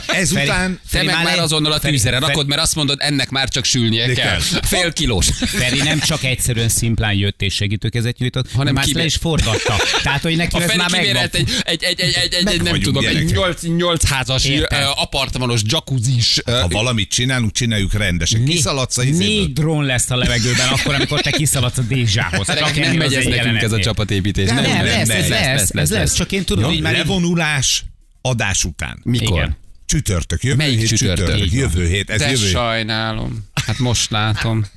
Ezután 0.06 0.80
Te 0.90 1.02
meg 1.02 1.22
már 1.22 1.38
azonnal 1.38 1.72
a 1.72 1.78
tűzre 1.78 2.18
rakod, 2.18 2.46
mert 2.46 2.60
azt 2.60 2.74
mondod, 2.74 2.98
ennek 3.00 3.30
már 3.30 3.48
csak 3.48 3.64
sülnie 3.64 4.12
kell. 4.12 4.38
Fél 4.62 4.92
kilós. 4.92 5.26
Feri 5.26 5.78
nem 5.82 6.00
csak 6.00 6.24
egyszerűen 6.24 6.68
szimplán 6.68 7.12
jött 7.12 7.42
és 7.42 7.54
segítőkezet 7.54 8.18
nyújtott, 8.18 8.52
Hanem 8.52 8.74
már 8.74 8.86
le 8.92 9.04
is 9.04 9.14
forgatta. 9.14 9.74
Tehát, 10.02 10.22
hogy 10.22 10.36
neki 10.36 10.62
ez 10.62 10.74
már 10.74 10.90
megvan. 10.90 11.16
egy, 11.16 11.48
egy, 11.62 11.82
egy, 11.82 12.00
egy, 12.00 12.00
egy, 12.00 12.46
egy, 12.46 12.62
nem 12.62 12.80
tudom, 12.80 13.04
egy 13.04 13.10
gyerekek. 13.10 13.34
nyolc, 13.34 13.62
nyolc 13.76 14.08
házas 14.08 14.44
Értem. 14.44 14.80
ö, 14.80 14.84
apartmanos 14.94 15.60
jacuzzis. 15.64 16.40
ha 16.44 16.68
valamit 16.68 17.10
csinálunk, 17.10 17.52
csináljuk 17.52 17.92
rendesen. 17.92 18.44
Kiszaladsz 18.44 18.98
a. 18.98 19.02
Négy 19.02 19.52
drón 19.52 19.84
lesz 19.84 20.10
a 20.10 20.16
levegőben, 20.16 20.68
akkor, 20.68 20.94
amikor 20.94 21.20
te 21.20 21.30
kiszaladsz 21.30 21.78
a 21.78 21.82
Dézsához. 21.82 22.46
Csak 22.46 22.76
nem 22.76 22.96
megy 22.96 23.14
ez 23.14 23.24
nekünk 23.24 23.62
ez 23.62 23.72
a 23.72 23.78
csapatépítés. 23.78 24.48
Nem, 24.48 24.62
nem, 24.62 25.27
lesz, 25.28 25.40
ez 25.46 25.70
lesz, 25.70 25.82
ez 25.82 25.90
lesz, 25.90 26.14
csak 26.14 26.32
én 26.32 26.44
tudom, 26.44 26.64
Ja, 26.64 26.70
hogy 26.70 26.80
már 26.80 26.92
levonulás 26.92 27.84
adás 28.20 28.64
után. 28.64 29.00
Mikor? 29.02 29.36
Igen. 29.38 29.56
Csütörtök, 29.86 30.42
jövő 30.42 30.56
Melyik 30.56 30.78
hét 30.78 30.88
csütörtök? 30.88 31.26
csütörtök, 31.26 31.52
jövő 31.52 31.86
hét, 31.88 32.10
ez 32.10 32.18
De 32.20 32.30
jövő 32.30 32.46
sajnálom. 32.46 33.44
Hát 33.66 33.78
most 33.78 34.10
látom. 34.10 34.64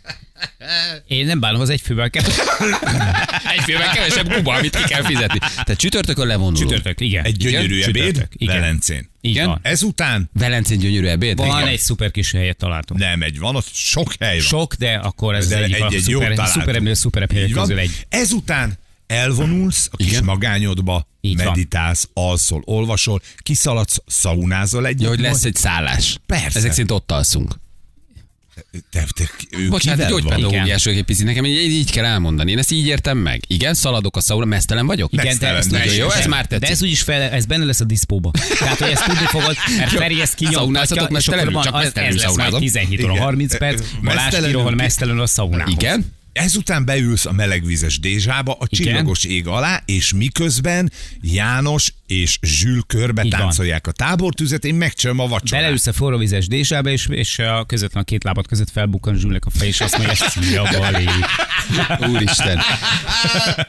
Én 1.08 1.26
nem 1.26 1.40
bánom, 1.40 1.62
az 1.62 1.70
egy 1.70 1.82
fővel 1.82 2.10
kell. 2.10 2.24
Egy 3.56 3.62
félben 3.64 3.92
kevesebb 3.94 4.34
guba, 4.34 4.54
amit 4.54 4.76
ki 4.76 4.84
kell 4.84 5.04
fizetni. 5.04 5.40
Tehát 5.40 5.76
csütörtökön 5.76 6.28
levonulunk. 6.28 6.58
Csütörtök, 6.70 7.00
igen. 7.00 7.24
Egy 7.26 7.38
gyönyörű 7.38 7.76
Igen, 7.76 7.90
ebéd 7.90 8.04
csütörtök, 8.06 8.32
igen. 8.36 8.60
Velencén. 8.60 9.10
Igen? 9.22 9.46
van. 9.48 9.60
Ezután 9.62 10.30
Velencén 10.34 10.78
gyönyörű 10.80 11.06
ebéd? 11.08 11.38
Van 11.38 11.48
Igen. 11.58 11.68
egy 11.68 11.80
szuper 11.80 12.12
kis 12.12 12.32
helyet 12.32 12.58
találtunk. 12.58 13.00
nem 13.00 13.22
egy, 13.22 13.40
van 13.40 13.56
ott 13.56 13.68
sok 13.74 14.14
hely 14.20 14.38
van. 14.38 14.46
Sok, 14.48 14.74
de 14.74 14.94
akkor 14.94 15.36
ez 15.36 15.48
De 15.48 15.56
az 15.56 15.62
egyik 15.62 15.76
egy- 15.76 15.82
egy 15.94 16.10
jót 16.10 16.24
szuper, 16.24 16.48
szuper, 16.48 16.96
szuper 16.98 17.28
helyek 17.32 17.48
Így 17.48 17.54
van. 17.54 17.64
közül 17.64 17.80
egy. 17.80 18.06
Ezután 18.10 18.78
elvonulsz 19.12 19.88
a 19.92 19.96
kis 19.98 20.08
Igen. 20.08 20.24
magányodba, 20.24 21.08
Így 21.22 21.38
van. 21.38 21.46
meditálsz, 21.46 22.10
alszol, 22.14 22.62
olvasol, 22.66 23.22
kiszaladsz, 23.38 23.98
szaunázol 24.08 24.86
egyet. 24.86 25.02
Ja, 25.02 25.08
hogy 25.10 25.20
lesz 25.20 25.44
egy 25.44 25.56
szállás. 25.56 26.18
Persze. 26.26 26.58
Ezek 26.58 26.72
szerint 26.72 26.92
ott 26.92 27.12
alszunk. 27.12 27.60
Te, 28.92 29.06
te, 29.16 29.30
ő 29.58 29.70
Bocsánat, 29.70 30.00
kivel 30.06 30.12
van? 30.12 30.22
gyógypedagógiás 30.22 30.84
vagyok 30.84 31.00
egy 31.00 31.06
picit. 31.06 31.26
Nekem 31.26 31.46
így, 31.46 31.72
így 31.72 31.92
kell 31.92 32.06
elmondani. 32.06 32.52
Én 32.52 32.58
ezt 32.58 32.72
így 32.72 32.86
értem 32.88 33.18
meg. 33.18 33.42
Igen, 33.48 33.74
szaladok 33.74 34.18
a 34.18 34.22
szauna, 34.22 34.46
mesztelen 34.46 34.86
vagyok? 34.86 35.12
Igen, 35.14 35.26
de 35.26 35.32
Mesztelen, 35.32 35.56
ezt 35.58 35.72
nagyon 35.72 35.94
jó, 35.94 36.10
ez 36.12 36.26
már 36.26 36.42
De 36.48 36.58
tetszik. 36.60 36.70
ez 36.76 36.84
úgyis 36.84 37.02
fel, 37.02 37.22
ez 37.22 37.46
benne 37.46 37.64
lesz 37.66 37.80
a 37.80 37.84
diszpóba. 37.84 38.32
Tehát, 38.60 38.78
hogy 38.78 38.92
ezt 38.92 39.04
tudni 39.06 39.26
fogod, 39.26 39.56
mert 39.78 39.92
Feri 39.92 40.22
ezt 40.22 40.34
kinyomtatja, 40.36 41.08
és 41.18 41.28
akkor 41.28 41.52
van, 41.52 41.64
Csak 41.64 41.74
az, 41.74 41.84
ez 41.84 41.94
lesz 41.94 42.04
majd 42.04 42.20
szaunázom. 42.20 42.60
17 42.60 43.04
óra 43.04 43.12
Igen. 43.12 43.24
30 43.24 43.58
perc, 43.58 43.82
Balázs 44.04 44.36
Kirohol 44.36 44.70
ki- 44.70 44.76
mesztelenül 44.76 45.22
a 45.22 45.28
szaunához. 45.28 45.72
Igen? 45.74 46.06
Ezután 46.34 46.86
beülsz 46.86 47.26
a 47.26 47.32
melegvizes 47.32 48.00
dézsába, 48.00 48.52
a 48.52 48.66
Igen. 48.70 48.86
csillagos 48.86 49.24
ég 49.24 49.48
alá, 49.48 49.84
és 49.86 50.14
miközben 50.14 50.92
János 51.22 51.94
és 52.12 52.38
Zsül 52.42 52.84
körbe 52.88 53.24
Így 53.24 53.32
van. 53.32 53.40
táncolják 53.40 53.88
a 53.88 53.92
tábortüzet, 53.92 54.66
én 54.66 54.76
megcsöm 54.76 55.20
a 55.20 55.28
vacsorát. 55.28 55.62
Beleülsz 55.64 55.88
a 55.88 55.94
forróvizes 55.94 56.48
dézsába, 56.48 56.90
és, 56.90 57.08
és 57.10 57.40
a 57.40 57.64
közvetlen 57.68 58.02
a 58.04 58.06
két 58.06 58.24
lábad 58.24 58.48
között 58.48 58.70
felbukkan 58.70 59.16
zsülnek 59.18 59.46
a 59.46 59.50
fej, 59.50 59.68
és 59.68 59.82
azt 59.82 59.98
mondja, 59.98 60.16
szia, 60.16 60.64
Bali. 60.80 61.06
Úristen. 62.12 62.60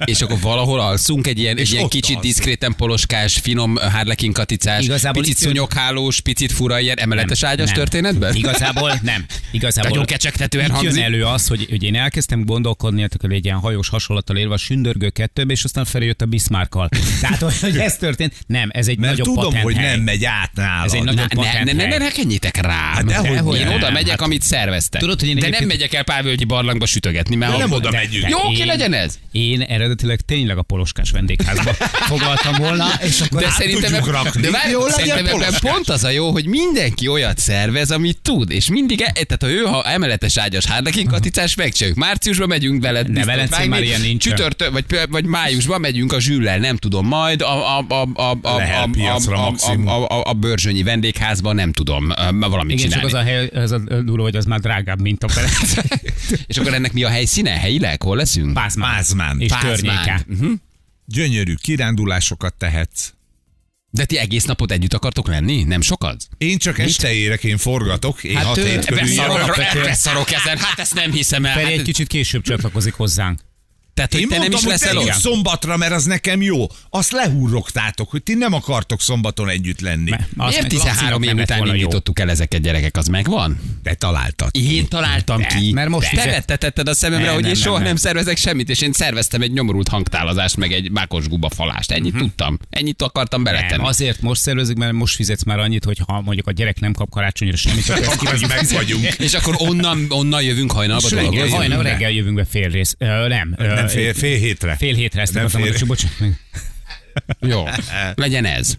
És 0.04 0.20
akkor 0.20 0.40
valahol 0.40 0.80
alszunk 0.80 1.26
egy 1.26 1.38
ilyen, 1.38 1.56
És 1.58 1.68
egy 1.68 1.74
ilyen 1.74 1.88
kicsit 1.88 2.04
alszunk. 2.16 2.22
diszkréten 2.34 2.74
poloskás, 2.76 3.38
finom 3.42 3.76
harlekin 3.76 4.32
katicás, 4.32 4.84
Igazából 4.84 5.22
picit 5.22 5.36
szunyoghálós, 5.36 6.20
picit 6.20 6.52
fura 6.52 6.80
ilyen 6.80 6.98
emeletes 6.98 7.40
Nem, 7.40 7.50
ágyas 7.50 7.66
nem. 7.66 7.74
történetben? 7.74 8.34
Igazából 8.34 8.98
nem. 9.02 9.24
Igazából 9.50 9.90
Nagyon 9.90 10.04
kecsegtetően 10.06 10.64
itt 10.64 10.70
jön 10.70 10.80
hangzik. 10.82 11.02
elő 11.02 11.24
az, 11.24 11.46
hogy, 11.46 11.66
hogy 11.70 11.82
én 11.82 11.94
elkezdtem 11.96 12.44
gondolkodni, 12.44 13.00
hát 13.00 13.14
akkor 13.14 13.32
egy 13.32 13.44
ilyen 13.44 13.58
hajós 13.58 13.88
hasonlattal 13.88 14.36
élve 14.36 14.54
a 14.54 14.56
sündörgő 14.56 15.08
kettőbe, 15.10 15.52
és 15.52 15.64
aztán 15.64 15.84
feljött 15.84 16.22
a 16.22 16.26
Bismarckkal. 16.26 16.88
Tehát, 17.20 17.40
hogy, 17.40 17.58
hogy 17.60 17.76
ez 17.78 17.96
történt, 17.96 18.31
nem, 18.46 18.68
ez 18.72 18.88
egy 18.88 18.98
Mert 18.98 19.10
nagyobb 19.10 19.26
tudom, 19.26 19.44
patent 19.44 19.62
hogy 19.62 19.76
hely. 19.76 19.90
nem 19.90 20.00
megy 20.00 20.24
át 20.24 20.50
nálad. 20.54 20.86
Ez 20.86 20.92
egy 20.92 21.02
nagy- 21.02 21.14
Ne, 21.14 21.20
ne, 21.22 21.28
patent 21.28 21.64
ne, 21.64 21.72
ne, 21.72 21.86
ne, 21.86 21.98
ne 21.98 22.10
kenjétek 22.10 22.56
rám. 22.56 22.72
Hát 22.92 23.04
dehogy 23.04 23.30
Dehogy 23.30 23.58
én 23.58 23.68
oda 23.68 23.90
megyek, 23.90 24.10
Hát- 24.10 24.20
amit 24.20 24.42
szerveztek. 24.42 25.00
Tudod, 25.00 25.20
hogy 25.20 25.28
én 25.28 25.38
De 25.38 25.48
nem 25.48 25.64
megyek 25.66 25.92
el 25.94 26.02
Pávölgyi 26.02 26.44
barlangba 26.44 26.86
sütögetni, 26.86 27.36
mert 27.36 27.56
nem 27.58 27.72
oda 27.72 27.90
megyünk. 27.90 28.28
Jó, 28.28 28.38
Én- 28.52 28.66
legyen 28.66 28.92
ez. 28.92 29.18
Én 29.32 29.60
eredetileg 29.60 30.20
tényleg 30.20 30.58
a 30.58 30.62
poloskás 30.62 31.10
vendégházba 31.10 31.72
foglaltam 32.12 32.54
volna, 32.54 32.86
és 33.02 33.20
akkor 33.20 33.40
De 33.42 33.50
szerintem, 33.50 33.92
de 34.40 34.50
várj, 34.50 34.74
szerintem 34.88 35.26
ebben 35.26 35.54
pont 35.60 35.88
az 35.88 36.04
a 36.04 36.10
jó, 36.10 36.30
hogy 36.30 36.46
mindenki 36.46 37.08
olyat 37.08 37.38
szervez, 37.38 37.90
amit 37.90 38.18
tud, 38.22 38.50
és 38.50 38.68
mindig, 38.68 39.00
e, 39.00 39.12
tehát 39.12 39.42
ha 39.42 39.48
ő, 39.50 39.62
ha 39.62 39.84
emeletes 39.84 40.36
ágyas 40.36 40.64
hárdekin 40.64 41.06
katicás, 41.06 41.54
megcsináljuk. 41.54 41.98
Márciusban 41.98 42.48
megyünk 42.48 42.82
veled. 42.82 43.06
De 43.06 43.12
biztos 43.12 43.26
Velencén 43.34 43.68
már 43.68 43.82
ilyen 43.82 44.00
nincsen. 44.00 44.34
Csütörtök, 44.36 44.72
vagy, 44.72 44.84
vagy 45.10 45.24
májusban 45.24 45.80
megyünk 45.80 46.12
a 46.12 46.20
zsüllel, 46.20 46.58
nem 46.58 46.76
tudom, 46.76 47.06
majd 47.06 47.40
a, 47.40 47.78
a, 47.78 47.84
a, 47.88 48.21
a, 48.30 48.38
a, 48.42 48.82
a, 48.82 48.88
piacra 48.92 49.46
a, 49.46 49.54
a, 49.58 49.88
a, 49.88 50.06
a, 50.06 50.22
a 50.28 50.32
bőrzsönyi 50.32 50.82
vendégházban, 50.82 51.54
nem 51.54 51.72
tudom, 51.72 52.08
valamit 52.30 52.78
igen, 52.78 52.90
csak 52.90 53.00
csinálni. 53.04 53.06
az 53.06 53.12
a 53.14 53.22
hely, 53.22 53.62
az 53.64 53.70
a 53.70 53.78
durva, 54.02 54.22
hogy 54.22 54.36
az 54.36 54.44
már 54.44 54.60
drágább, 54.60 55.00
mint 55.00 55.24
a 55.24 55.26
Velence. 55.34 55.84
És 56.46 56.56
akkor 56.56 56.74
ennek 56.74 56.92
mi 56.92 57.02
a 57.04 57.08
helyszíne? 57.08 57.50
Helyileg? 57.50 58.02
Hol 58.02 58.16
leszünk? 58.16 58.54
Pázmán. 58.54 58.94
Pázmán. 58.94 59.40
És 59.40 59.48
Pázmán. 59.50 59.72
környéke. 59.74 60.24
Uh-huh. 60.28 60.52
Gyönyörű 61.04 61.54
kirándulásokat 61.54 62.54
tehetsz. 62.54 63.12
De 63.90 64.04
ti 64.04 64.18
egész 64.18 64.44
napot 64.44 64.72
együtt 64.72 64.94
akartok 64.94 65.28
lenni? 65.28 65.62
Nem 65.62 65.80
sokat? 65.80 66.28
Én 66.38 66.58
csak 66.58 66.78
este 66.78 67.12
érek, 67.12 67.44
én 67.44 67.56
forgatok, 67.56 68.24
én 68.24 68.36
Hát 68.36 68.44
hat 68.44 68.56
ő- 68.56 68.66
hét 68.66 68.84
körül 68.84 69.04
beszarok. 69.04 69.56
Beszarok 69.84 70.32
ezen, 70.32 70.58
hát 70.58 70.78
ezt 70.78 70.94
nem 70.94 71.12
hiszem 71.12 71.44
el. 71.44 71.52
Feri 71.52 71.64
Hát, 71.64 71.72
egy 71.72 71.82
kicsit 71.82 72.06
később 72.06 72.42
csatlakozik 72.42 72.94
hozzánk. 72.94 73.40
Tehát, 73.94 74.12
hogy 74.12 74.20
Én 74.20 74.28
te 74.28 74.38
nem 74.38 74.50
mondtam, 74.50 74.72
is 74.72 74.80
hogy 74.80 74.88
leszel 74.96 74.96
ott? 75.14 75.20
szombatra, 75.20 75.76
mert 75.76 75.92
az 75.92 76.04
nekem 76.04 76.42
jó. 76.42 76.66
Azt 76.90 77.10
lehúrrogtátok, 77.12 78.10
hogy 78.10 78.22
ti 78.22 78.34
nem 78.34 78.52
akartok 78.52 79.00
szombaton 79.00 79.48
együtt 79.48 79.80
lenni. 79.80 80.10
Me- 80.10 80.28
azt 80.36 80.48
Miért 80.48 80.62
meg 80.62 80.70
13 80.70 81.22
Lacinak 81.22 81.22
év 81.24 81.34
nem 81.34 81.38
után 81.60 81.74
indítottuk 81.74 82.18
el 82.18 82.30
ezeket 82.30 82.60
gyerekek, 82.62 82.96
az 82.96 83.06
megvan? 83.06 83.60
Te 83.82 83.94
találtad. 83.94 84.48
Én 84.52 84.88
találtam 84.88 85.40
De, 85.40 85.46
ki. 85.46 85.72
mert 85.72 85.88
most 85.88 86.10
te 86.14 86.24
vettetetted 86.24 86.88
a 86.88 86.94
szememre, 86.94 87.24
Nem, 87.24 87.34
hogy 87.34 87.44
én 87.44 87.50
nem, 87.50 87.60
soha 87.60 87.72
nem, 87.74 87.82
nem, 87.82 87.92
nem. 87.92 87.96
szervezek 88.02 88.36
semmit, 88.36 88.68
és 88.68 88.80
én 88.80 88.92
szerveztem 88.92 89.42
egy 89.42 89.52
nyomorult 89.52 89.88
hangtálazást, 89.88 90.56
meg 90.56 90.72
egy 90.72 90.90
mákos 90.90 91.28
guba 91.28 91.50
falást. 91.50 91.90
Ennyit 91.90 92.16
tudtam. 92.16 92.58
Ennyit 92.70 93.02
akartam 93.02 93.42
Nem, 93.42 93.52
beletenni. 93.54 93.86
azért 93.86 94.20
most 94.20 94.40
szervezik, 94.40 94.76
mert 94.76 94.92
most 94.92 95.14
fizetsz 95.14 95.42
már 95.44 95.58
annyit, 95.58 95.84
hogy 95.84 95.98
ha 96.06 96.20
mondjuk 96.20 96.46
a 96.46 96.52
gyerek 96.52 96.80
nem 96.80 96.92
kap 96.92 97.10
karácsonyra 97.10 97.56
semmit, 97.56 97.88
akkor 97.88 98.38
meg 98.48 98.66
vagyunk. 98.72 99.04
És 99.26 99.34
akkor 99.34 99.54
onnan, 99.58 100.06
onnan 100.08 100.42
jövünk 100.42 100.72
hajnalba. 100.72 101.08
Hajnal 101.50 101.82
reggel 101.82 102.10
jövünk 102.10 102.36
be 102.36 102.44
fél 102.44 102.68
rész. 102.68 102.94
Nem. 103.28 103.54
Nem 103.86 103.94
fél, 103.96 104.14
fél 104.14 104.36
hétre. 104.38 104.76
Fél 104.76 104.94
hétre 104.94 105.20
ezt 105.20 105.34
Nem 105.34 105.44
akartam 105.44 105.72
fél- 105.72 105.86
mondani, 105.86 106.08
bocsánat. 106.18 106.38
Jó, 107.40 107.64
legyen 108.14 108.44
ez. 108.44 108.74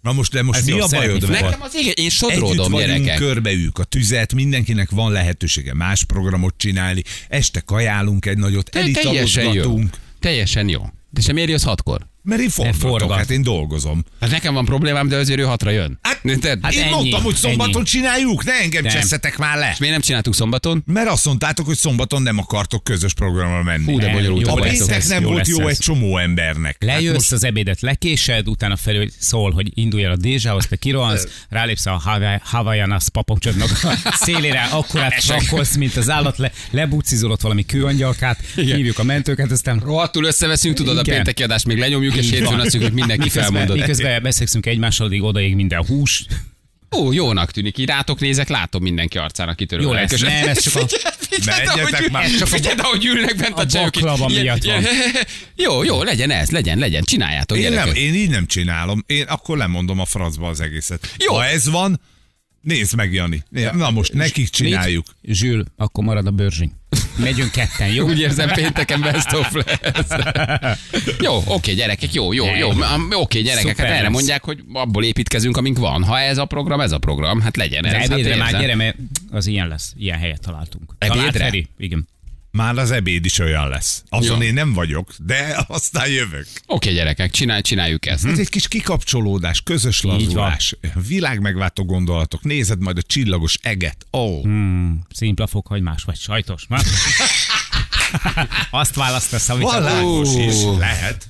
Na 0.00 0.12
most, 0.12 0.32
de 0.32 0.42
most 0.42 0.58
Ez 0.58 0.64
mi 0.66 0.72
jó, 0.74 0.80
a 0.84 0.86
bajod? 0.90 1.26
vele? 1.26 1.40
Nekem 1.40 1.62
az 1.62 1.74
igen, 1.74 1.92
én 1.96 2.08
sodródom, 2.10 2.72
gyerekek. 2.72 3.16
körbeüljük 3.16 3.78
a 3.78 3.84
tüzet, 3.84 4.34
mindenkinek 4.34 4.90
van 4.90 5.12
lehetősége 5.12 5.74
más 5.74 6.04
programot 6.04 6.54
csinálni, 6.56 7.02
este 7.28 7.60
kajálunk 7.60 8.26
egy 8.26 8.38
nagyot, 8.38 8.70
Te- 8.70 8.90
Teljesen 8.90 9.52
jó. 9.52 9.78
Teljesen 10.20 10.68
jó. 10.68 10.82
De 11.10 11.20
sem 11.20 11.36
éri 11.36 11.52
az 11.52 11.62
hatkor? 11.62 12.06
Mert 12.24 12.40
én 12.40 12.48
forgatok, 12.48 12.80
forgat. 12.80 13.16
hát 13.16 13.30
én 13.30 13.42
dolgozom. 13.42 14.04
Hát 14.20 14.30
nekem 14.30 14.54
van 14.54 14.64
problémám, 14.64 15.08
de 15.08 15.16
azért 15.16 15.40
ő 15.40 15.42
hatra 15.42 15.70
jön. 15.70 15.98
Hát, 16.02 16.20
hát 16.62 16.72
én 16.74 16.82
ennyi, 16.82 16.90
mondtam, 16.90 17.22
hogy 17.22 17.34
szombaton 17.34 17.74
ennyi. 17.74 17.84
csináljuk, 17.84 18.44
ne 18.44 18.52
engem 18.52 18.82
Nem. 18.82 18.92
cseszetek 18.92 19.38
már 19.38 19.58
le. 19.58 19.70
És 19.72 19.78
miért 19.78 19.94
nem 19.94 20.02
csináltuk 20.04 20.34
szombaton? 20.34 20.82
Mert 20.86 21.08
azt 21.08 21.24
mondtátok, 21.24 21.66
hogy 21.66 21.76
szombaton 21.76 22.22
nem 22.22 22.38
akartok 22.38 22.84
közös 22.84 23.14
programra 23.14 23.62
menni. 23.62 23.84
Hú, 23.84 23.98
de 23.98 24.04
Nem, 24.06 24.14
bonyolult. 24.14 24.46
jó 24.46 24.52
a 24.56 24.60
péntek 24.60 25.06
nem 25.06 25.22
jó 25.22 25.28
volt 25.28 25.48
jó 25.48 25.60
ez. 25.60 25.66
egy 25.68 25.78
csomó 25.78 26.18
embernek. 26.18 26.76
Lejössz, 26.82 27.04
Hát 27.04 27.14
most... 27.14 27.32
az 27.32 27.44
ebédet 27.44 27.80
lekésed, 27.80 28.48
utána 28.48 28.76
felül 28.76 29.08
szól, 29.18 29.50
hogy 29.52 29.70
indulj 29.74 30.04
el 30.04 30.10
a 30.10 30.16
Dézsához, 30.16 30.66
te 30.66 30.76
kirohansz, 30.76 31.26
rálépsz 31.48 31.86
a 31.86 32.02
Havaianas 32.42 33.04
papacsodnak 33.12 33.70
a 33.82 33.98
szélére, 34.24 34.62
akkorát 34.62 35.26
rakkolsz, 35.26 35.74
mint 35.76 35.96
az 35.96 36.10
állat, 36.10 36.38
le, 36.38 36.52
lebucizol 36.70 37.30
ott 37.30 37.40
valami 37.40 37.64
kőangyalkát, 37.66 38.38
hívjuk 38.54 38.98
a 38.98 39.02
mentőket, 39.02 39.50
aztán 39.50 39.78
Rohadtul 39.84 40.24
összeveszünk, 40.24 40.76
tudod, 40.76 40.98
a 40.98 41.02
pénteki 41.02 41.42
adást 41.42 41.66
még 41.66 41.78
lenyomjuk, 41.78 42.13
van. 42.44 42.60
azt 42.60 42.76
hogy 42.76 42.92
mindenki 42.92 43.22
miközben, 43.22 43.42
felmondott. 43.42 43.76
miközben 43.76 44.22
beszélszünk 44.22 44.66
egymással, 44.66 45.06
addig 45.06 45.22
odaig 45.22 45.54
minden 45.54 45.84
hús. 45.86 46.24
Ó, 46.96 47.12
jónak 47.12 47.50
tűnik, 47.50 47.78
így 47.78 47.86
rátok 47.86 48.20
nézek, 48.20 48.48
látom 48.48 48.82
mindenki 48.82 49.18
arcának 49.18 49.56
kitörő. 49.56 49.82
Jó 49.82 49.92
lesz, 49.92 50.20
nem, 50.20 50.48
ez 50.48 50.62
csak 50.62 50.74
a- 50.82 50.86
Menjetek 51.44 52.10
már. 52.10 52.30
Csak 52.38 52.48
figyeld, 52.48 52.78
ahogy 52.82 53.04
ülnek 53.04 53.36
bent 53.36 53.58
a, 53.58 53.60
a 53.60 53.66
csajok. 53.66 53.96
ilyen- 53.96 54.42
miatt 54.42 54.64
ilyen- 54.64 54.84
Jó, 55.56 55.82
jó, 55.82 56.02
legyen 56.02 56.30
ez, 56.30 56.50
legyen, 56.50 56.78
legyen, 56.78 57.02
csináljátok, 57.02 57.56
Én, 57.56 57.62
gyerekek. 57.62 57.84
nem, 57.86 57.94
én 57.94 58.14
így 58.14 58.28
nem 58.30 58.46
csinálom. 58.46 59.04
Én 59.06 59.24
akkor 59.24 59.56
lemondom 59.56 60.00
a 60.00 60.04
francba 60.04 60.48
az 60.48 60.60
egészet. 60.60 61.14
Jó. 61.18 61.34
Ha 61.34 61.44
ez 61.46 61.68
van, 61.70 62.00
nézd 62.64 62.94
meg, 62.94 63.12
Jani. 63.12 63.42
Na 63.72 63.90
most 63.90 64.12
nekik 64.12 64.48
csináljuk. 64.48 65.06
Mit? 65.22 65.36
Zsül, 65.36 65.64
akkor 65.76 66.04
marad 66.04 66.26
a 66.26 66.30
bőrzsiny. 66.30 66.72
Megyünk 67.16 67.50
ketten, 67.50 67.88
jó? 67.92 68.06
Úgy 68.06 68.20
érzem, 68.20 68.50
pénteken 68.52 69.00
best 69.00 69.32
of 69.32 69.52
lesz. 69.52 70.08
jó, 71.20 71.42
oké, 71.46 71.74
gyerekek, 71.74 72.12
jó, 72.12 72.32
jó, 72.32 72.44
jó. 72.56 72.70
Oké, 73.10 73.40
gyerekek, 73.40 73.68
Szuper 73.70 73.86
hát 73.86 73.94
erre 73.94 74.02
lesz. 74.02 74.12
mondják, 74.12 74.44
hogy 74.44 74.60
abból 74.72 75.04
építkezünk, 75.04 75.56
amink 75.56 75.78
van. 75.78 76.04
Ha 76.04 76.18
ez 76.20 76.38
a 76.38 76.44
program, 76.44 76.80
ez 76.80 76.92
a 76.92 76.98
program, 76.98 77.40
hát 77.40 77.56
legyen 77.56 77.84
ez. 77.84 77.92
De 77.92 77.98
hát 77.98 78.10
ebédre 78.10 78.36
már 78.36 78.46
érzem. 78.46 78.60
gyere, 78.60 78.74
mert 78.74 78.96
az 79.30 79.46
ilyen 79.46 79.68
lesz. 79.68 79.92
Ilyen 79.96 80.18
helyet 80.18 80.40
találtunk. 80.40 80.94
Ebédre? 80.98 81.16
Talált 81.18 81.36
Feri? 81.36 81.68
Igen. 81.78 82.08
Már 82.56 82.78
az 82.78 82.90
ebéd 82.90 83.24
is 83.24 83.38
olyan 83.38 83.68
lesz. 83.68 84.02
Azon 84.08 84.36
Jó. 84.36 84.42
én 84.42 84.54
nem 84.54 84.72
vagyok, 84.72 85.14
de 85.18 85.58
aztán 85.68 86.08
jövök. 86.08 86.46
Oké, 86.66 86.92
gyerekek, 86.92 87.30
csinálj, 87.30 87.60
csináljuk 87.60 88.06
ezt. 88.06 88.24
Ez 88.24 88.38
egy 88.38 88.48
kis 88.48 88.68
kikapcsolódás, 88.68 89.60
közös 89.60 90.02
lazulás, 90.02 90.76
világ 91.08 91.40
megváltó 91.40 91.84
gondolatok. 91.84 92.42
Nézed 92.42 92.80
majd 92.80 92.98
a 92.98 93.02
csillagos 93.02 93.58
eget. 93.62 94.06
Ó, 94.12 94.18
oh. 94.18 94.42
Hmm, 94.42 95.06
szimpla 95.10 95.46
fokhagymás 95.46 96.02
vagy 96.02 96.16
sajtos. 96.16 96.66
Azt 98.70 98.94
választasz, 98.94 99.48
amit 99.48 99.70
van 99.70 99.82
lángos 99.82 100.28
Ó. 100.28 100.40
is. 100.40 100.62
Lehet. 100.78 101.28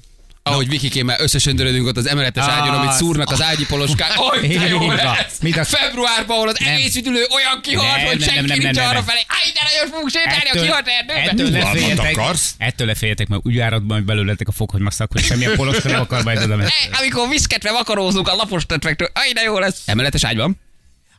Ahogy 0.51 0.69
Vikikémmel 0.69 1.21
összesöndörödünk 1.21 1.87
ott 1.87 1.97
az 1.97 2.09
emeletes 2.09 2.45
Ah, 2.45 2.53
ágyon, 2.61 2.75
amit 2.75 2.89
az- 2.89 2.97
szúrnak 2.97 3.31
az 3.31 3.43
ágyi 3.43 3.67
poloskák. 3.67 4.13
Aj, 4.31 4.47
de 4.47 4.67
jó 4.69 4.91
lesz! 4.91 5.39
Mint 5.41 5.57
a- 5.57 5.65
Februárban, 5.65 6.37
ahol 6.37 6.49
az 6.49 6.57
Nem. 6.59 6.73
egész 6.75 6.97
üdülő 6.97 7.25
olyan 7.35 7.61
kihalt, 7.63 8.01
hogy 8.03 8.23
senki 8.23 8.35
nem, 8.35 8.45
nem, 8.45 8.59
nincs 8.59 8.77
nem, 8.77 8.89
arra 8.89 9.03
felé. 9.03 9.19
Aj, 9.29 9.53
de 9.55 9.61
nagyon 9.73 9.93
fogunk 9.93 10.11
sétálni 10.11 10.49
a 10.59 10.63
kihalt 10.63 10.87
ettől 10.89 11.17
erdőbe. 11.17 11.51
ne 11.51 11.59
Uralmat 11.59 11.79
féljetek, 11.79 12.17
akarsz? 12.17 12.55
ettől 12.59 12.87
ne 12.87 12.95
féljetek, 12.95 13.29
mert 13.29 13.43
úgy 13.47 13.59
áradban, 13.59 13.97
hogy 13.97 14.07
belőletek 14.07 14.49
a 14.49 14.53
fokhagymás 14.53 14.95
szak, 14.95 15.13
hogy 15.13 15.23
semmilyen 15.25 15.55
poloska 15.57 15.89
nem 15.89 16.01
akar 16.01 16.23
majd 16.25 16.43
oda 16.43 16.57
Amikor 17.01 17.29
viszketve 17.29 17.71
vakarózunk 17.73 18.29
a 18.29 18.35
lapos 18.35 18.67
tetvektől, 18.67 19.09
aj, 19.15 19.33
de 19.33 19.43
jó 19.43 19.59
lesz. 19.59 19.77
Emeletes 19.87 20.25
ágyban? 20.25 20.61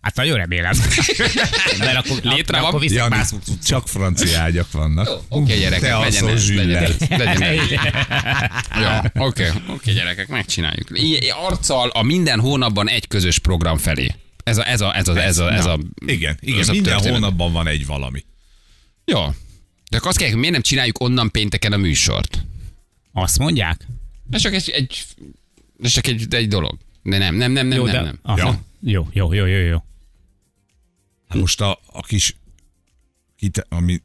Hát 0.06 0.16
nagyon 0.16 0.38
remélem. 0.38 0.74
Mert 1.80 1.96
akkor, 2.06 2.20
Létre 2.24 2.60
van. 2.60 2.68
akkor 2.68 2.80
viszek 2.80 2.98
Jani, 2.98 3.16
mászunk. 3.16 3.44
csak 3.64 3.88
francia 3.88 4.40
ágyak 4.40 4.72
vannak. 4.72 5.10
Oké, 5.30 5.58
gyerekek, 5.60 5.90
Te 5.90 5.98
legyen 5.98 6.28
ez, 6.28 6.54
legyen 6.56 6.84
ez, 6.84 6.98
legyen 7.10 7.42
ez. 7.42 7.70
Ja, 8.82 9.12
oké, 9.16 9.52
oké, 9.68 9.94
gyerekek, 9.94 10.28
megcsináljuk. 10.28 10.88
I- 10.92 11.30
arccal 11.30 11.90
a 11.90 12.04
minden 12.04 12.40
hónapban 12.40 12.90
egy 12.90 13.08
közös 13.08 13.40
program 13.40 13.78
felé. 13.78 14.16
Ez 14.44 14.58
a, 14.58 14.68
ez 14.68 14.82
a, 14.82 14.96
ez 14.96 15.08
a, 15.08 15.22
ez 15.24 15.38
a, 15.38 15.54
ez 15.54 15.66
a 15.66 15.80
Igen, 16.06 16.38
igen 16.42 16.60
ez 16.60 16.70
a 16.70 16.72
minden 16.72 16.94
történet. 16.94 17.20
hónapban 17.20 17.52
van 17.52 17.68
egy 17.68 17.86
valami. 17.86 18.26
Jó. 19.06 19.20
De 19.90 19.98
akkor 19.98 20.08
azt 20.10 20.18
kell, 20.18 20.28
hogy 20.30 20.38
miért 20.38 20.54
nem 20.54 20.62
csináljuk 20.62 21.00
onnan 21.00 21.32
pénteken 21.32 21.74
a 21.74 21.78
műsort? 21.78 22.46
Azt 23.14 23.40
mondják? 23.40 23.88
Ez 24.30 24.42
csak 24.42 24.54
egy, 24.54 24.70
egy, 24.70 25.04
ez 25.84 25.92
csak 25.92 26.08
egy, 26.08 26.34
egy 26.34 26.48
dolog. 26.48 26.78
De 27.04 27.18
nem, 27.18 27.36
nem, 27.36 27.52
nem, 27.52 27.68
nem, 27.68 27.78
Jó, 27.78 27.86
nem, 27.86 27.94
de... 27.94 28.02
nem. 28.02 28.20
Aha. 28.22 28.38
Ja. 28.38 28.62
Jó, 28.88 29.08
jó, 29.12 29.34
jó, 29.34 29.46
jó, 29.46 29.58
jó. 29.58 29.84
Most 31.36 31.62
a, 31.62 31.78
a 31.94 32.02
kis, 32.02 32.34
kite, 33.36 33.66
ami, 33.70 34.00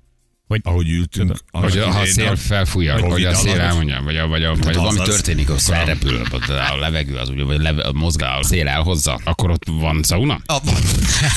Hogy- 0.50 0.60
ahogy 0.64 0.90
ültünk. 0.90 1.38
Hogy 1.50 1.78
a, 1.78 1.90
ha 1.90 2.00
a 2.00 2.06
szél 2.06 2.36
felfújja, 2.36 3.00
hogy 3.00 3.24
a 3.24 3.34
szél 3.34 3.60
elmondja, 3.60 4.00
vagy, 4.04 4.16
a, 4.16 4.26
vagy, 4.26 4.44
a, 4.44 4.54
vagy 4.54 4.74
valami 4.74 4.98
történik, 4.98 5.48
hogy 5.48 5.60
felrepül, 5.62 6.22
vagy 6.30 6.40
a 6.72 6.76
levegő 6.76 7.16
az 7.16 7.28
ugye, 7.28 7.42
vagy 7.42 7.60
leve, 7.60 7.82
a 7.82 7.92
mozgál, 7.92 8.38
a 8.38 8.42
szél 8.44 8.68
elhozza, 8.68 9.20
akkor 9.24 9.50
ott 9.50 9.62
van 9.66 10.02
szauna? 10.02 10.40
A, 10.46 10.60
van. 10.64 10.74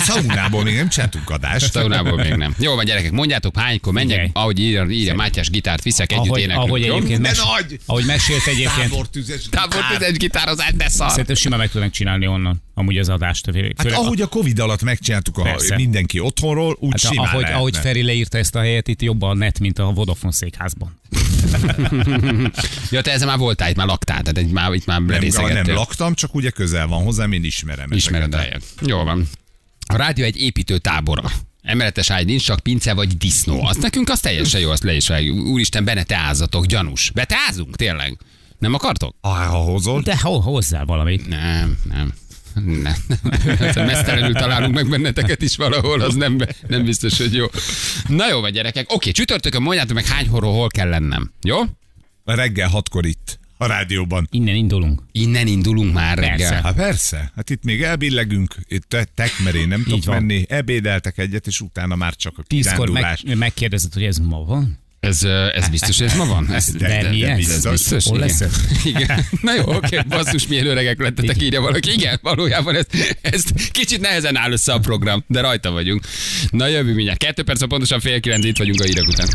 Szaunából 0.06 0.64
még 0.64 0.76
nem 0.76 0.90
csináltunk 0.90 1.30
adást. 1.30 1.72
Szaunából 1.72 2.16
még 2.18 2.34
nem. 2.34 2.56
Jó 2.60 2.76
van, 2.76 2.86
gyerekek, 2.86 3.12
mondjátok 3.12 3.60
hánykor 3.60 3.94
menjek, 3.94 4.12
Figyelj. 4.12 4.30
ahogy 4.34 4.60
írja, 4.60 4.86
írja 4.90 5.16
Mátyás 5.16 5.50
gitárt, 5.50 5.84
viszek 5.84 6.12
együtt 6.12 6.26
Ahogy, 6.26 6.40
éneklünk. 6.42 6.68
ahogy 6.68 6.84
egyébként, 6.84 7.22
mes, 7.22 7.42
ahogy 7.86 8.06
mesélt 8.06 8.46
egyébként, 8.48 8.90
Tábortüzes. 8.90 9.50
Tábor 9.50 9.86
tüzes 9.98 10.18
gitározás, 10.18 10.72
de 10.74 10.90
szar. 10.90 11.10
szerintem 11.10 11.36
simán 11.36 11.60
meg 11.60 11.70
tudnak 11.70 11.92
csinálni 11.92 12.28
onnan, 12.28 12.62
amúgy 12.74 12.98
az 12.98 13.10
adást. 13.10 13.50
Főleg, 13.52 13.74
Hát 13.78 13.92
ahogy 13.92 14.22
a 14.22 14.28
Covid 14.28 14.60
alatt 14.60 14.82
megcsináltuk 14.84 15.38
a 15.38 15.56
mindenki 15.76 16.20
otthonról, 16.20 16.78
úgy 16.80 17.02
hát, 17.02 17.12
simán 17.12 17.28
ahogy, 17.28 17.44
ahogy 17.44 17.78
Feri 17.78 18.04
leírta 18.04 18.38
ezt 18.38 18.56
a 18.56 18.60
helyet, 18.60 18.88
itt 18.88 19.02
jobban 19.04 19.30
a 19.30 19.34
net, 19.34 19.60
mint 19.60 19.80
a 19.80 19.92
Vodafone 19.92 20.34
székházban. 20.34 21.00
Ja, 22.92 23.02
te 23.02 23.12
ezzel 23.12 23.28
már 23.28 23.38
voltál, 23.38 23.70
itt 23.70 23.76
már 23.76 23.88
laktál, 23.88 24.22
tehát 24.22 24.48
itt 24.48 24.54
már, 24.54 24.74
itt 24.74 24.86
már 24.86 25.02
nem, 25.02 25.22
nem 25.54 25.66
laktam, 25.66 26.14
csak 26.14 26.36
ugye 26.36 26.50
közel 26.50 26.88
van 26.88 27.04
hozzám, 27.04 27.32
én 27.32 27.44
ismerem. 27.44 27.92
Ismered 27.92 28.34
ezeket. 28.34 28.64
Jó 28.82 29.04
van. 29.04 29.28
A 29.88 29.96
rádió 29.96 30.26
egy 30.26 30.42
építő 30.42 30.78
tábora. 30.78 31.32
Emeletes 31.62 32.10
ágy 32.10 32.26
nincs, 32.26 32.46
csak 32.46 32.60
pince 32.60 32.94
vagy 32.94 33.18
disznó. 33.18 33.64
Azt 33.66 33.82
nekünk 33.82 34.10
az 34.10 34.20
teljesen 34.20 34.60
jó, 34.62 34.70
azt 34.70 34.84
le 34.84 34.94
is 34.94 35.08
vágjuk. 35.08 35.48
Úristen, 35.48 35.84
benne 35.84 36.04
teázatok, 36.04 36.66
gyanús. 36.66 37.12
Beteázunk, 37.12 37.76
tényleg? 37.76 38.18
Nem 38.60 38.74
akartok? 38.74 39.16
Ah, 39.22 39.46
ha 39.48 39.58
hozol, 39.58 40.02
De 40.02 40.20
ho, 40.22 40.40
hozzá 40.40 40.84
valamit. 40.84 41.28
Nem, 41.28 41.78
nem. 41.90 42.14
Nem. 42.56 42.94
Mesztelenül 43.76 44.34
találunk 44.34 44.74
meg 44.74 44.90
benneteket 44.90 45.42
is 45.42 45.56
valahol, 45.56 46.02
az 46.02 46.16
nem, 46.16 46.38
nem 46.68 46.84
biztos, 46.86 47.18
hogy 47.18 47.34
jó. 47.34 47.46
Na 48.08 48.30
jó, 48.30 48.40
vagy 48.40 48.54
gyerekek. 48.54 48.94
Oké, 48.94 49.12
csütörtökön 49.12 49.62
mondjátok 49.62 49.96
meg 49.96 50.06
hány 50.06 50.28
horról 50.28 50.54
hol 50.54 50.68
kell 50.68 50.90
lennem. 50.90 51.32
Jó? 51.42 51.60
reggel 52.26 52.70
hatkor 52.70 53.06
itt, 53.06 53.40
a 53.58 53.66
rádióban. 53.66 54.28
Innen 54.32 54.56
indulunk. 54.56 55.02
Innen 55.12 55.48
indulunk 55.48 55.94
már 55.94 56.18
reggel. 56.18 56.38
Persze. 56.38 56.62
Hát 56.62 56.76
persze, 56.76 57.32
hát 57.36 57.50
itt 57.50 57.64
még 57.64 57.82
elbillegünk, 57.82 58.56
itt 58.68 58.84
te- 58.88 59.08
tek, 59.16 59.32
mert 59.44 59.56
én 59.56 59.68
nem 59.68 59.84
tudok 59.84 60.06
van. 60.06 60.16
menni, 60.16 60.46
ebédeltek 60.50 61.18
egyet, 61.18 61.48
és 61.48 61.62
utána 61.62 61.96
már 61.96 62.16
csak 62.16 62.38
a 62.38 62.42
Tízkor 62.42 62.90
meg, 62.90 63.38
megkérdezed, 63.38 63.94
hogy 63.94 64.04
ez 64.04 64.18
ma 64.18 64.44
van? 64.44 64.83
Ez, 65.04 65.24
ez 65.54 65.68
biztos, 65.70 66.00
ez 66.00 66.14
ma 66.16 66.26
van? 66.26 66.54
Ez, 66.54 66.66
De 66.66 67.10
mi 67.10 67.24
ez? 67.24 67.50
Ez 67.50 67.70
biztos, 67.70 68.06
Hol 68.06 68.24
igen. 68.24 68.50
igen. 68.84 69.26
Na 69.42 69.54
jó, 69.56 69.64
oké, 69.76 70.00
basszus, 70.08 70.48
milyen 70.48 70.66
öregek 70.66 71.02
lettetek, 71.02 71.42
írja 71.42 71.62
valaki. 71.62 71.92
Igen, 71.92 72.20
valójában 72.22 72.76
ez, 72.76 72.86
ez 73.22 73.44
kicsit 73.72 74.02
nehezen 74.02 74.38
áll 74.38 74.52
össze 74.52 74.74
a 74.74 74.80
program, 74.80 75.24
de 75.28 75.42
rajta 75.42 75.72
vagyunk. 75.72 76.04
Na 76.50 76.68
jövő 76.68 76.94
mindjárt. 76.94 77.20
Kettő 77.20 77.44
perc, 77.44 77.68
pontosan 77.68 78.00
fél 78.00 78.20
kilenc, 78.20 78.46
itt 78.46 78.58
vagyunk 78.58 78.80
a 78.82 78.84
hírek 78.84 79.08
után. 79.08 79.28